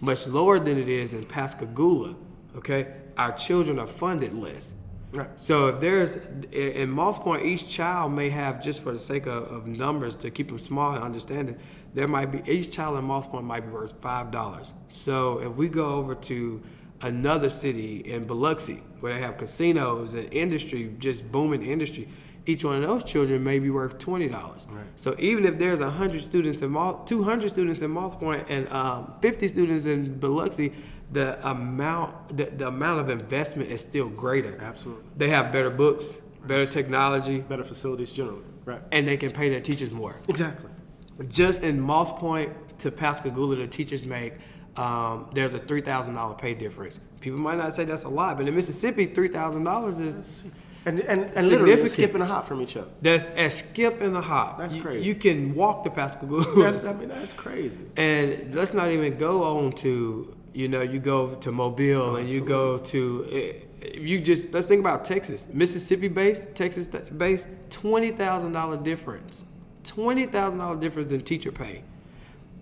[0.00, 2.14] much lower than it is in Pascagoula,
[2.56, 4.74] okay, our children are funded less.
[5.10, 5.28] Right.
[5.40, 6.18] So if there's
[6.52, 10.30] in Moss Point, each child may have just for the sake of, of numbers to
[10.30, 11.58] keep them small and understanding,
[11.94, 14.74] there might be each child in Moss Point might be worth five dollars.
[14.88, 16.62] So if we go over to
[17.00, 22.08] another city in Biloxi where they have casinos and industry, just booming industry,
[22.48, 24.66] each one of those children may be worth twenty dollars.
[24.70, 24.84] Right.
[24.96, 28.68] So even if there's hundred students in Moss, two hundred students in Moss Point and
[28.72, 30.72] um, fifty students in Biloxi,
[31.12, 34.58] the amount the, the amount of investment is still greater.
[34.60, 35.04] Absolutely.
[35.16, 36.14] They have better books,
[36.46, 38.44] better technology, Better facilities generally.
[38.64, 38.82] Right.
[38.92, 40.16] and they can pay their teachers more.
[40.28, 40.70] Exactly.
[41.30, 44.34] Just in Moss Point to Pascagoula, the teachers make
[44.76, 47.00] um, there's a three thousand dollar pay difference.
[47.20, 50.44] People might not say that's a lot, but in Mississippi, three thousand dollars is
[50.86, 52.88] And and, and literally skipping a hop from each other.
[53.02, 54.58] that's a skip in the hop.
[54.58, 55.06] That's You- crazy.
[55.06, 56.46] You, can walk the Pascagoula.
[56.62, 57.78] That's, I mean, that's crazy.
[57.96, 62.40] And let's not even go on to, you know, you go to Mobile and you
[62.40, 63.52] go to, eh,
[63.98, 65.46] you just, let's think about Texas.
[65.52, 69.42] Mississippi based, Texas based, $20,000 difference.
[69.84, 71.82] $20,000 difference in teacher pay.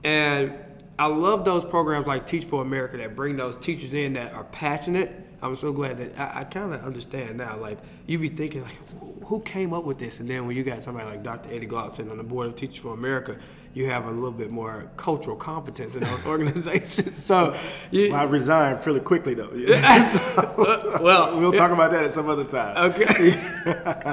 [0.05, 0.55] And
[0.98, 4.44] I love those programs like Teach for America that bring those teachers in that are
[4.44, 5.26] passionate.
[5.42, 7.57] I'm so glad that I, I kind of understand now.
[7.57, 8.77] Like you be thinking, like,
[9.25, 10.20] who came up with this?
[10.20, 11.51] And then when you got somebody like Dr.
[11.53, 13.37] Eddie Glaude sitting on the board of Teachers for America,
[13.75, 17.14] you have a little bit more cultural competence in those organizations.
[17.14, 17.55] So,
[17.90, 19.51] you, Well, I resigned pretty quickly though.
[20.37, 22.92] Uh, well, we'll talk about that at some other time.
[22.92, 23.31] Okay.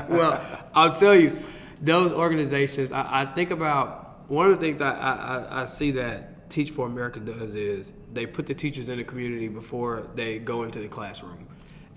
[0.09, 0.41] well,
[0.73, 1.37] I'll tell you,
[1.81, 2.91] those organizations.
[2.91, 6.85] I, I think about one of the things I, I- I see that Teach for
[6.85, 10.87] America does is they put the teachers in the community before they go into the
[10.87, 11.47] classroom,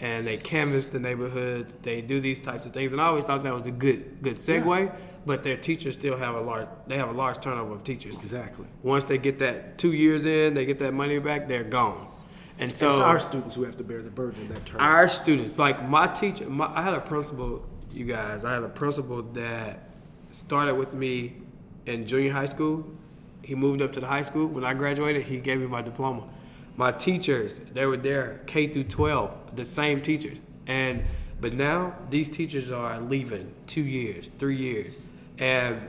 [0.01, 1.77] and they canvass the neighborhoods.
[1.83, 4.37] They do these types of things, and I always thought that was a good good
[4.37, 4.91] segue.
[5.27, 8.15] but their teachers still have a large they have a large turnover of teachers.
[8.15, 8.65] Exactly.
[8.83, 12.09] Once they get that two years in, they get that money back, they're gone.
[12.59, 14.81] And so it's our students who have to bear the burden of that term.
[14.81, 18.71] our students, like my teacher, my, I had a principal, you guys, I had a
[18.71, 19.91] principal that
[20.31, 21.35] started with me
[21.85, 22.87] in junior high school.
[23.47, 24.49] He moved up to the high school.
[24.49, 26.25] When I graduated, he gave me my diploma.
[26.77, 30.43] My teachers, they were there K through 12, the same teachers.
[30.67, 31.05] And
[31.41, 34.97] but now these teachers are leaving two years, three years,
[35.39, 35.81] and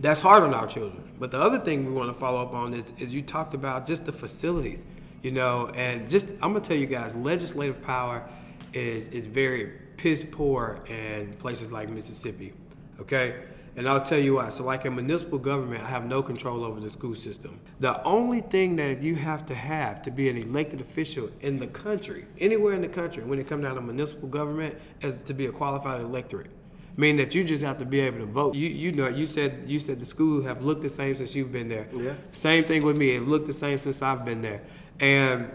[0.00, 1.12] that's hard on our children.
[1.16, 3.86] But the other thing we want to follow up on is, is you talked about
[3.86, 4.84] just the facilities,
[5.22, 8.28] you know, and just I'm gonna tell you guys, legislative power
[8.72, 12.52] is is very piss poor in places like Mississippi,
[12.98, 13.44] okay?
[13.76, 14.50] And I'll tell you why.
[14.50, 17.60] So, like in municipal government, I have no control over the school system.
[17.80, 21.66] The only thing that you have to have to be an elected official in the
[21.66, 25.46] country, anywhere in the country, when it comes down to municipal government, is to be
[25.46, 26.50] a qualified electorate.
[26.96, 28.54] Meaning that you just have to be able to vote.
[28.54, 31.50] You you know you said you said the school have looked the same since you've
[31.50, 31.88] been there.
[31.92, 32.14] Yeah.
[32.30, 33.16] Same thing with me.
[33.16, 34.62] It looked the same since I've been there.
[35.00, 35.50] And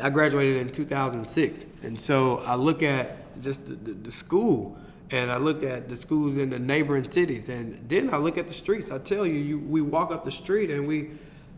[0.00, 4.76] I graduated in 2006, and so I look at just the, the, the school,
[5.12, 8.48] and I look at the schools in the neighboring cities, and then I look at
[8.48, 8.90] the streets.
[8.90, 11.10] I tell you, you we walk up the street and we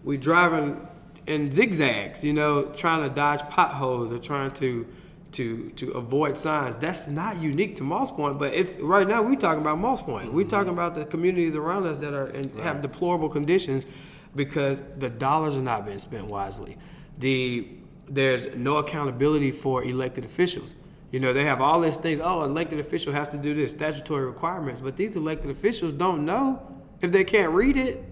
[0.03, 0.87] we driving
[1.27, 4.87] in zigzags, you know, trying to dodge potholes or trying to
[5.33, 6.77] to to avoid signs.
[6.79, 10.33] That's not unique to Moss Point, but it's right now we're talking about Moss Point.
[10.33, 10.79] We're talking mm-hmm.
[10.79, 13.87] about the communities around us that are in, have deplorable conditions
[14.35, 16.77] because the dollars are not being spent wisely.
[17.19, 17.69] The
[18.09, 20.75] there's no accountability for elected officials.
[21.15, 22.21] You know, they have all these things.
[22.21, 24.81] Oh, an elected official has to do this, statutory requirements.
[24.81, 26.61] But these elected officials don't know
[27.01, 28.03] if they can't read it.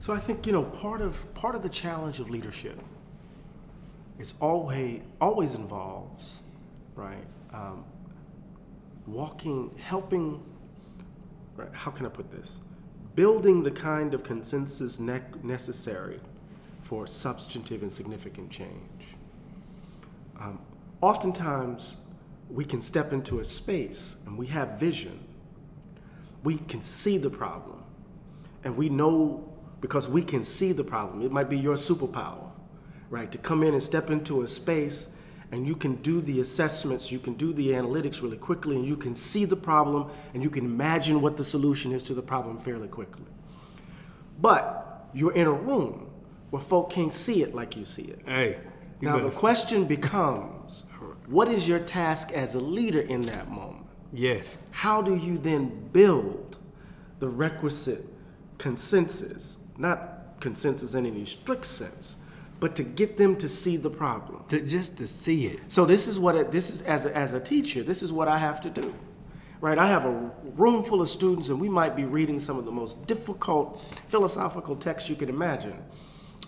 [0.00, 2.78] So I think you know part of part of the challenge of leadership
[4.18, 6.42] is always always involves
[6.94, 7.86] right um,
[9.06, 10.42] walking, helping.
[11.56, 12.60] Right, how can I put this?
[13.14, 16.18] Building the kind of consensus ne- necessary
[16.82, 19.16] for substantive and significant change.
[20.38, 20.60] Um,
[21.00, 21.96] oftentimes,
[22.50, 25.20] we can step into a space and we have vision.
[26.42, 27.82] We can see the problem,
[28.62, 31.22] and we know because we can see the problem.
[31.22, 32.50] It might be your superpower,
[33.10, 33.30] right?
[33.32, 35.08] To come in and step into a space
[35.52, 38.96] and you can do the assessments, you can do the analytics really quickly, and you
[38.96, 42.58] can see the problem and you can imagine what the solution is to the problem
[42.58, 43.26] fairly quickly.
[44.40, 46.10] But you're in a room
[46.50, 48.22] where folk can't see it like you see it.
[48.24, 48.58] Hey,
[49.00, 50.55] Now, the question becomes
[51.26, 53.86] what is your task as a leader in that moment?
[54.12, 56.58] yes, How do you then build
[57.18, 58.04] the requisite
[58.58, 59.58] consensus?
[59.78, 62.16] Not consensus in any strict sense,
[62.60, 64.44] but to get them to see the problem.
[64.48, 65.60] to, just to see it.
[65.68, 67.82] So this is what it, this is as a, as a teacher.
[67.82, 68.94] This is what I have to do,
[69.60, 69.78] right?
[69.78, 72.72] I have a room full of students, and we might be reading some of the
[72.72, 75.82] most difficult philosophical texts you could imagine.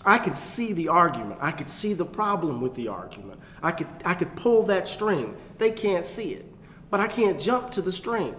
[0.05, 1.41] I could see the argument.
[1.41, 3.41] I could see the problem with the argument.
[3.63, 5.37] I could I could pull that string.
[5.59, 6.47] They can't see it,
[6.91, 8.35] but I can't jump to the string.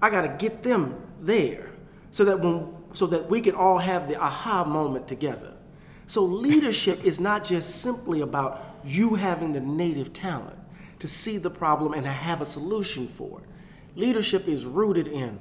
[0.00, 1.72] I got to get them there
[2.10, 5.54] so that when so that we can all have the aha moment together.
[6.06, 10.58] So leadership is not just simply about you having the native talent
[11.00, 13.46] to see the problem and to have a solution for it.
[13.94, 15.38] Leadership is rooted in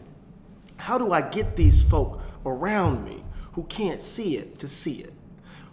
[0.77, 5.13] how do I get these folk around me who can't see it to see it?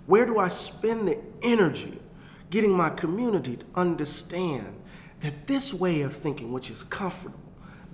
[0.07, 1.99] Where do I spend the energy
[2.51, 4.81] getting my community to understand
[5.21, 7.39] that this way of thinking, which is comfortable,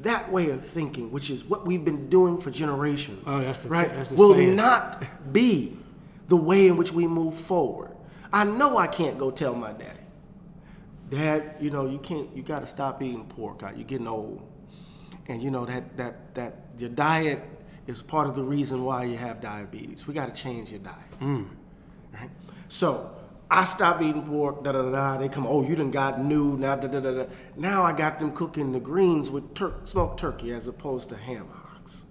[0.00, 3.68] that way of thinking, which is what we've been doing for generations, Oh, that's the-
[3.68, 4.56] right, that's the will saying.
[4.56, 5.76] not be
[6.28, 7.92] the way in which we move forward.
[8.32, 9.98] I know I can't go tell my daddy,
[11.08, 13.62] Dad, you know, you can't, you got to stop eating pork.
[13.62, 14.40] You're getting old
[15.28, 17.42] and you know that that that your diet
[17.86, 20.06] is part of the reason why you have diabetes.
[20.06, 21.20] We got to change your diet.
[21.20, 21.46] Mm.
[22.12, 22.30] Right?
[22.68, 23.10] So
[23.50, 24.62] I stop eating pork.
[24.62, 25.18] Da da da da.
[25.18, 25.46] They come.
[25.46, 26.56] Oh, you done got new.
[26.56, 27.24] Now da da da da.
[27.56, 31.48] Now I got them cooking the greens with tur- smoked turkey as opposed to ham
[31.52, 32.02] hocks.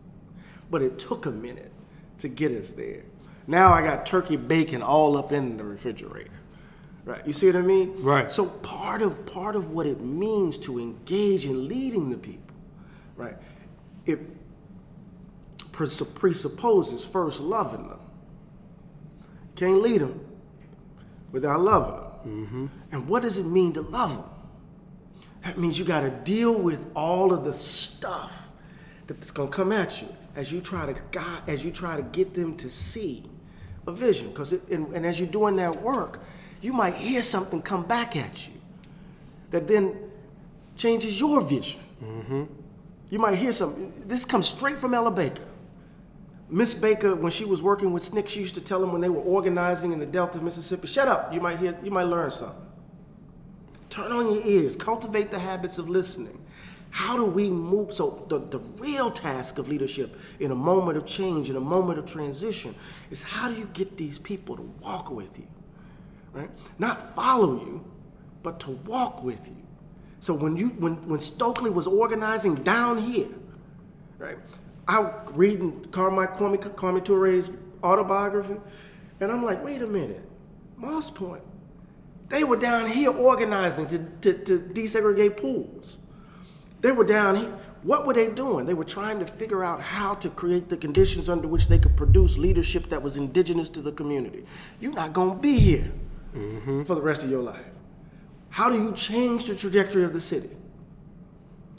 [0.69, 1.71] But it took a minute
[2.19, 3.03] to get us there.
[3.47, 6.31] Now I got turkey bacon all up in the refrigerator.
[7.05, 7.25] Right.
[7.25, 8.03] You see what I mean?
[8.03, 8.31] Right.
[8.31, 12.53] So part of part of what it means to engage in leading the people,
[13.15, 13.35] right?
[14.05, 14.19] It
[15.71, 17.98] presupposes first loving them.
[19.59, 20.17] Can't lead them
[21.33, 22.45] without loving them.
[22.45, 22.65] Mm-hmm.
[22.93, 24.23] And what does it mean to love them?
[25.43, 28.47] That means you got to deal with all of the stuff
[29.05, 30.07] that's going to come at you
[30.37, 33.25] as you try to guide, as you try to get them to see
[33.85, 34.29] a vision.
[34.29, 36.21] Because and, and as you're doing that work,
[36.61, 38.53] you might hear something come back at you
[39.51, 39.93] that then
[40.77, 41.81] changes your vision.
[42.01, 42.43] Mm-hmm.
[43.09, 43.91] You might hear some.
[44.05, 45.48] This comes straight from Ella Baker.
[46.49, 49.09] Miss Baker, when she was working with SNCC, she used to tell them when they
[49.09, 52.31] were organizing in the Delta of Mississippi, shut up, you might hear, you might learn
[52.31, 52.65] something.
[53.89, 56.43] Turn on your ears, cultivate the habits of listening.
[56.91, 57.93] How do we move?
[57.93, 61.99] So, the, the real task of leadership in a moment of change, in a moment
[61.99, 62.73] of transition,
[63.11, 65.47] is how do you get these people to walk with you?
[66.33, 66.49] Right?
[66.79, 67.85] Not follow you,
[68.41, 69.55] but to walk with you.
[70.19, 73.29] So when you when when Stokely was organizing down here,
[74.17, 74.37] right?
[74.89, 77.51] I reading Carmike Kwame, Kwame Toure's
[77.83, 78.55] autobiography,
[79.19, 80.27] and I'm like, wait a minute,
[80.77, 81.43] Moss Point,
[82.27, 85.99] they were down here organizing to, to, to desegregate pools.
[86.81, 87.55] They were down here.
[87.83, 88.65] What were they doing?
[88.65, 91.95] They were trying to figure out how to create the conditions under which they could
[91.95, 94.43] produce leadership that was indigenous to the community.
[94.79, 95.91] You're not going to be here
[96.35, 96.83] mm-hmm.
[96.83, 97.63] for the rest of your life.
[98.49, 100.49] How do you change the trajectory of the city?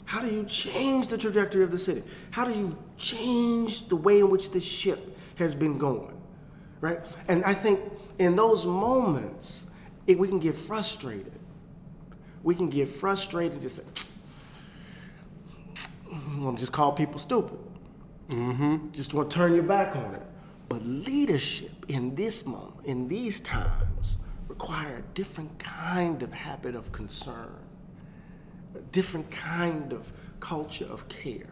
[0.05, 2.03] How do you change the trajectory of the city?
[2.31, 6.19] How do you change the way in which this ship has been going?
[6.81, 6.99] Right?
[7.27, 7.79] And I think
[8.19, 9.67] in those moments,
[10.07, 11.39] it, we can get frustrated.
[12.43, 14.07] We can get frustrated and just say,
[16.39, 17.57] want to just call people stupid.
[18.29, 18.91] Mm-hmm.
[18.91, 20.23] Just want to turn your back on it.
[20.69, 26.91] But leadership in this moment, in these times, require a different kind of habit of
[26.91, 27.55] concern,
[28.79, 31.49] different kind of culture of care,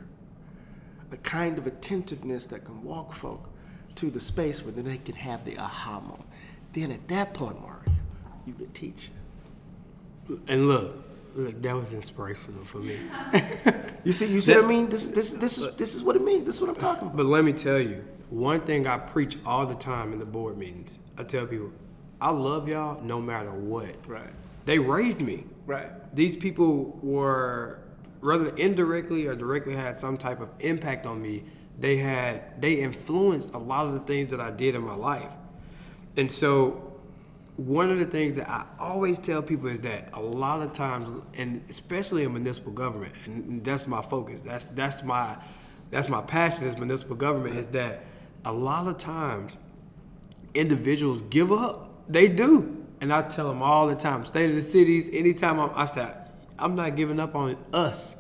[1.12, 3.50] a kind of attentiveness that can walk folk
[3.96, 6.26] to the space where then they can have the aha moment.
[6.74, 7.92] Then at that point, Mario,
[8.46, 9.10] you can teach.
[10.48, 10.96] And look,
[11.36, 13.00] look, that was inspirational for me.
[14.04, 14.90] you see, you see that, what I mean?
[14.90, 16.46] This, this, this is this is what it means.
[16.46, 17.18] This is what I'm talking about.
[17.18, 20.58] But let me tell you, one thing I preach all the time in the board
[20.58, 21.00] meetings.
[21.18, 21.72] I tell people,
[22.22, 24.08] I love y'all no matter what.
[24.08, 24.30] Right.
[24.66, 25.46] They raised me.
[25.70, 26.16] Right.
[26.16, 27.82] These people were
[28.22, 31.44] whether indirectly or directly had some type of impact on me.
[31.80, 35.32] They had they influenced a lot of the things that I did in my life.
[36.18, 36.92] And so
[37.58, 41.08] one of the things that I always tell people is that a lot of times,
[41.36, 44.42] and especially in municipal government, and that's my focus.
[44.42, 45.38] That's that's my
[45.92, 48.06] that's my passion as municipal government is that
[48.44, 49.56] a lot of times
[50.56, 51.92] individuals give up.
[52.12, 54.26] They do, and I tell them all the time.
[54.26, 55.10] State of the cities.
[55.12, 56.12] Anytime I'm, I say
[56.58, 58.16] I'm not giving up on us.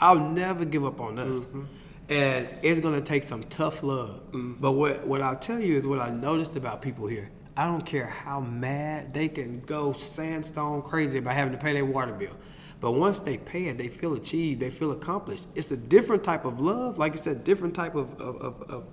[0.00, 1.40] I'll never give up on us.
[1.40, 1.64] Mm-hmm.
[2.08, 4.20] And it's gonna take some tough love.
[4.28, 4.54] Mm-hmm.
[4.60, 7.86] But what what I'll tell you is what I noticed about people here I don't
[7.86, 12.36] care how mad they can go sandstone crazy about having to pay their water bill.
[12.80, 15.46] But once they pay it, they feel achieved, they feel accomplished.
[15.54, 18.86] It's a different type of love, like you said, different type of of, of,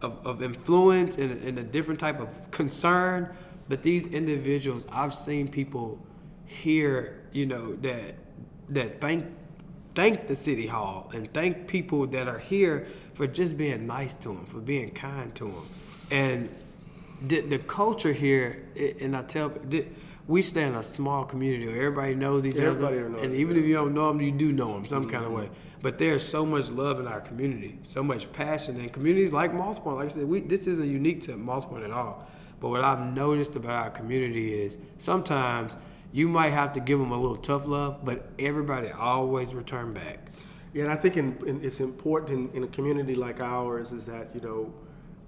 [0.00, 3.34] of, of influence and, and a different type of concern.
[3.68, 6.04] But these individuals, I've seen people
[6.46, 8.14] here, you know, that
[8.70, 9.26] that thank
[9.94, 14.28] thank the city hall and thank people that are here for just being nice to
[14.28, 15.68] them, for being kind to them,
[16.10, 16.48] and
[17.26, 18.64] the, the culture here,
[19.00, 19.52] and I tell
[20.26, 23.56] we stay in a small community where everybody knows each everybody other, knows and even
[23.56, 25.10] if you don't know them, you do know them some mm-hmm.
[25.10, 25.48] kind of way.
[25.80, 29.78] But there's so much love in our community, so much passion, and communities like Moss
[29.78, 29.96] Point.
[29.96, 32.28] Like I said, we this isn't unique to Moss Point at all.
[32.60, 35.76] But what I've noticed about our community is sometimes
[36.12, 40.30] you might have to give them a little tough love, but everybody always return back.
[40.72, 44.06] Yeah, and I think in, in, it's important in, in a community like ours is
[44.06, 44.72] that you know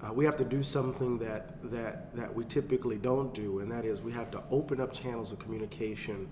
[0.03, 3.85] uh, we have to do something that, that, that we typically don't do, and that
[3.85, 6.29] is we have to open up channels of communication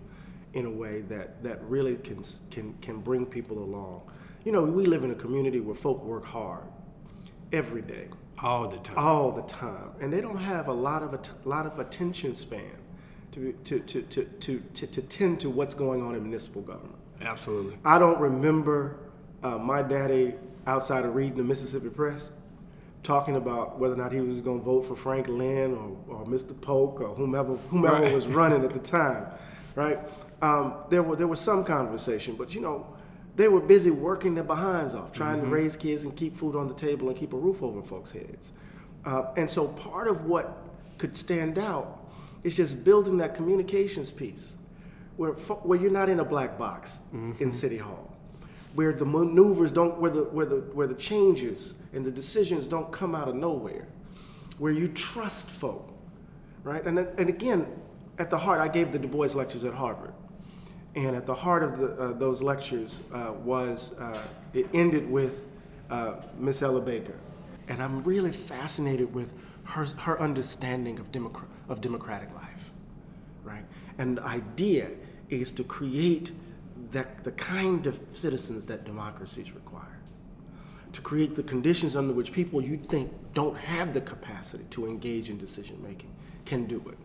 [0.55, 4.01] in a way that, that really can, can, can bring people along.
[4.44, 6.64] You know, we live in a community where folk work hard
[7.53, 8.09] every day.
[8.43, 8.99] All the time.
[8.99, 9.91] All the time.
[10.01, 12.62] And they don't have a lot of, a lot of attention span
[13.32, 16.95] to, to, to, to, to, to, to tend to what's going on in municipal government.
[17.20, 17.76] Absolutely.
[17.84, 18.99] I don't remember
[19.43, 20.34] uh, my daddy
[20.66, 22.30] outside of reading the Mississippi Press
[23.03, 26.26] talking about whether or not he was going to vote for Frank Lynn or, or
[26.26, 26.59] Mr.
[26.61, 28.14] Polk or whomever whomever right.
[28.14, 29.26] was running at the time,
[29.74, 29.99] right?
[30.43, 32.86] Um, there were there was some conversation, but you know,
[33.39, 35.49] they were busy working their behinds off, trying mm-hmm.
[35.49, 38.11] to raise kids and keep food on the table and keep a roof over folks'
[38.11, 38.53] heads.
[39.07, 40.59] Uh, and so part of what
[40.99, 42.05] could stand out
[42.45, 44.57] is just building that communications piece,
[45.16, 47.43] where where you're not in a black box mm-hmm.
[47.43, 48.09] in City Hall
[48.74, 52.93] where the maneuvers don't, where the, where the, where the changes and the decisions don't
[52.93, 53.89] come out of nowhere,
[54.59, 55.93] where you trust folk,
[56.62, 56.84] right?
[56.84, 57.66] And, and again,
[58.18, 60.12] at the heart, I gave the Du Bois lectures at Harvard.
[60.95, 64.22] And at the heart of the, uh, those lectures uh, was, uh,
[64.53, 65.47] it ended with
[65.91, 67.16] uh, Miss Ella Baker.
[67.68, 69.32] And I'm really fascinated with
[69.64, 72.70] her, her understanding of, democr- of democratic life,
[73.45, 73.64] right?
[73.99, 74.89] And the idea
[75.28, 76.32] is to create
[76.91, 79.84] that the kind of citizens that democracies require.
[80.93, 85.28] To create the conditions under which people you think don't have the capacity to engage
[85.28, 86.14] in decision making
[86.47, 86.97] can do it.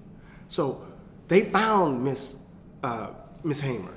[0.47, 0.85] So
[1.27, 2.37] they found Miss
[2.81, 3.09] uh,
[3.43, 3.93] Miss Hamer.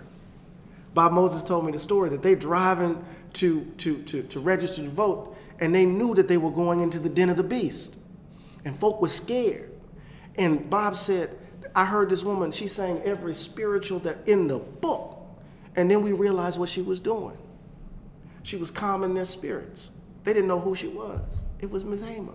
[0.94, 4.88] Bob Moses told me the story that they driving to, to, to, to register to
[4.88, 7.94] vote, and they knew that they were going into the den of the beast.
[8.64, 9.72] And folk were scared.
[10.36, 11.36] And Bob said,
[11.74, 15.18] I heard this woman, she sang every spiritual that in the book.
[15.76, 17.36] And then we realized what she was doing.
[18.42, 19.90] She was calming their spirits.
[20.24, 21.22] They didn't know who she was.
[21.60, 22.02] It was Ms.
[22.02, 22.32] Hamer.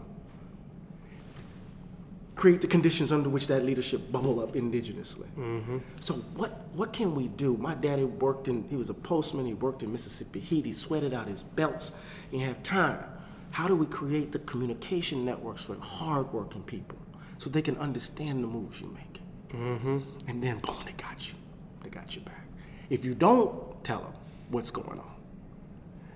[2.42, 5.28] Create the conditions under which that leadership bubble up indigenously.
[5.38, 5.78] Mm-hmm.
[6.00, 7.56] So what what can we do?
[7.56, 11.14] My daddy worked in he was a postman, he worked in Mississippi Heat, he sweated
[11.14, 11.92] out his belts,
[12.32, 13.04] he had time.
[13.52, 16.98] How do we create the communication networks for hardworking people
[17.38, 19.28] so they can understand the moves you're making?
[19.54, 20.00] Mm-hmm.
[20.28, 21.36] And then boom, they got you.
[21.84, 22.48] They got you back.
[22.90, 24.14] If you don't tell them
[24.50, 25.16] what's going on,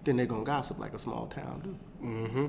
[0.04, 1.78] then they're gonna gossip like a small town do.
[2.04, 2.46] Mm-hmm.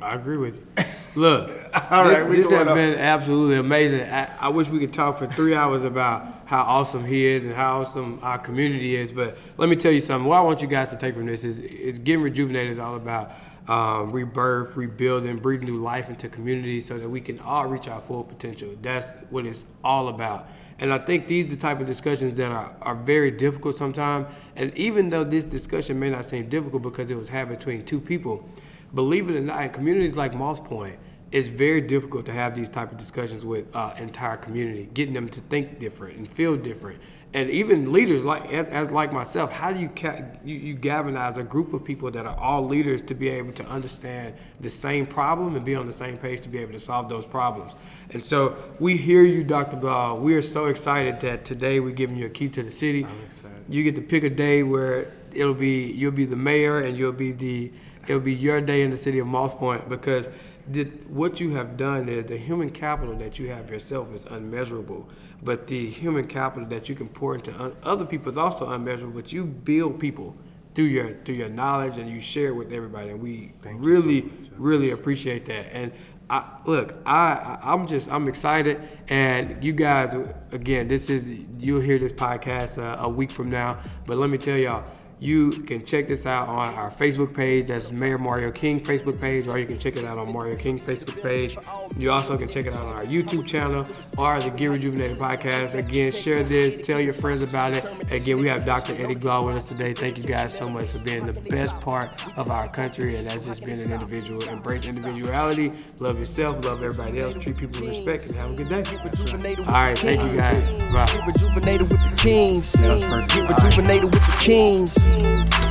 [0.00, 0.84] I agree with you.
[1.14, 1.50] Look,
[1.90, 2.74] All this, right, this has up.
[2.74, 4.02] been absolutely amazing.
[4.02, 7.54] I, I wish we could talk for three hours about how awesome he is and
[7.54, 9.10] how awesome our community is.
[9.10, 10.28] But let me tell you something.
[10.28, 12.94] What I want you guys to take from this is, is getting rejuvenated is all
[12.94, 13.32] about
[13.66, 18.00] um, rebirth, rebuilding, breathing new life into community so that we can all reach our
[18.00, 18.74] full potential.
[18.80, 20.48] That's what it's all about.
[20.78, 24.32] And I think these are the type of discussions that are, are very difficult sometimes.
[24.56, 28.00] And even though this discussion may not seem difficult because it was had between two
[28.00, 28.48] people,
[28.94, 30.98] believe it or not, in communities like Moss Point,
[31.30, 35.28] it's very difficult to have these type of discussions with uh, entire community, getting them
[35.28, 37.00] to think different and feel different,
[37.34, 39.52] and even leaders like as, as like myself.
[39.52, 43.02] How do you, ca- you you galvanize a group of people that are all leaders
[43.02, 46.48] to be able to understand the same problem and be on the same page to
[46.48, 47.74] be able to solve those problems?
[48.10, 49.76] And so we hear you, Dr.
[49.76, 50.18] Ball.
[50.18, 53.04] We are so excited that today we're giving you a key to the city.
[53.04, 53.64] I'm excited.
[53.68, 57.12] You get to pick a day where it'll be you'll be the mayor and you'll
[57.12, 57.70] be the
[58.08, 60.28] it'll be your day in the city of Moss Point because
[60.70, 65.08] the, what you have done is the human capital that you have yourself is unmeasurable,
[65.42, 69.14] but the human capital that you can pour into un, other people is also unmeasurable.
[69.20, 70.36] But you build people
[70.74, 73.96] through your through your knowledge and you share it with everybody, and we Thank you
[73.96, 74.32] so really much.
[74.56, 75.74] really appreciate that.
[75.74, 75.92] And
[76.30, 80.14] I, look, I, I I'm just I'm excited, and you guys
[80.52, 83.80] again, this is you'll hear this podcast uh, a week from now.
[84.06, 84.84] But let me tell y'all,
[85.20, 87.66] you can check this out on our Facebook page.
[87.66, 90.78] That's Mayor Mario King Facebook page, or you can check it out on Mario King
[90.78, 91.56] Facebook page.
[91.96, 93.84] You also can check it out on our YouTube channel
[94.16, 95.76] or the Get Rejuvenated podcast.
[95.76, 97.84] Again, share this, tell your friends about it.
[98.12, 98.94] Again, we have Dr.
[98.94, 99.92] Eddie Glaude with us today.
[99.92, 103.44] Thank you guys so much for being the best part of our country, and that's
[103.46, 104.42] just being an individual.
[104.48, 108.68] Embrace individuality, love yourself, love everybody else, treat people with respect, and have a good
[108.68, 108.84] day.
[109.04, 110.86] Rejuvenated with All right, thank you guys.
[110.88, 111.06] Bye.
[111.06, 112.72] Get rejuvenated with the kings.
[112.74, 113.34] That was perfect.
[113.34, 115.67] Get rejuvenated with the kings jeans.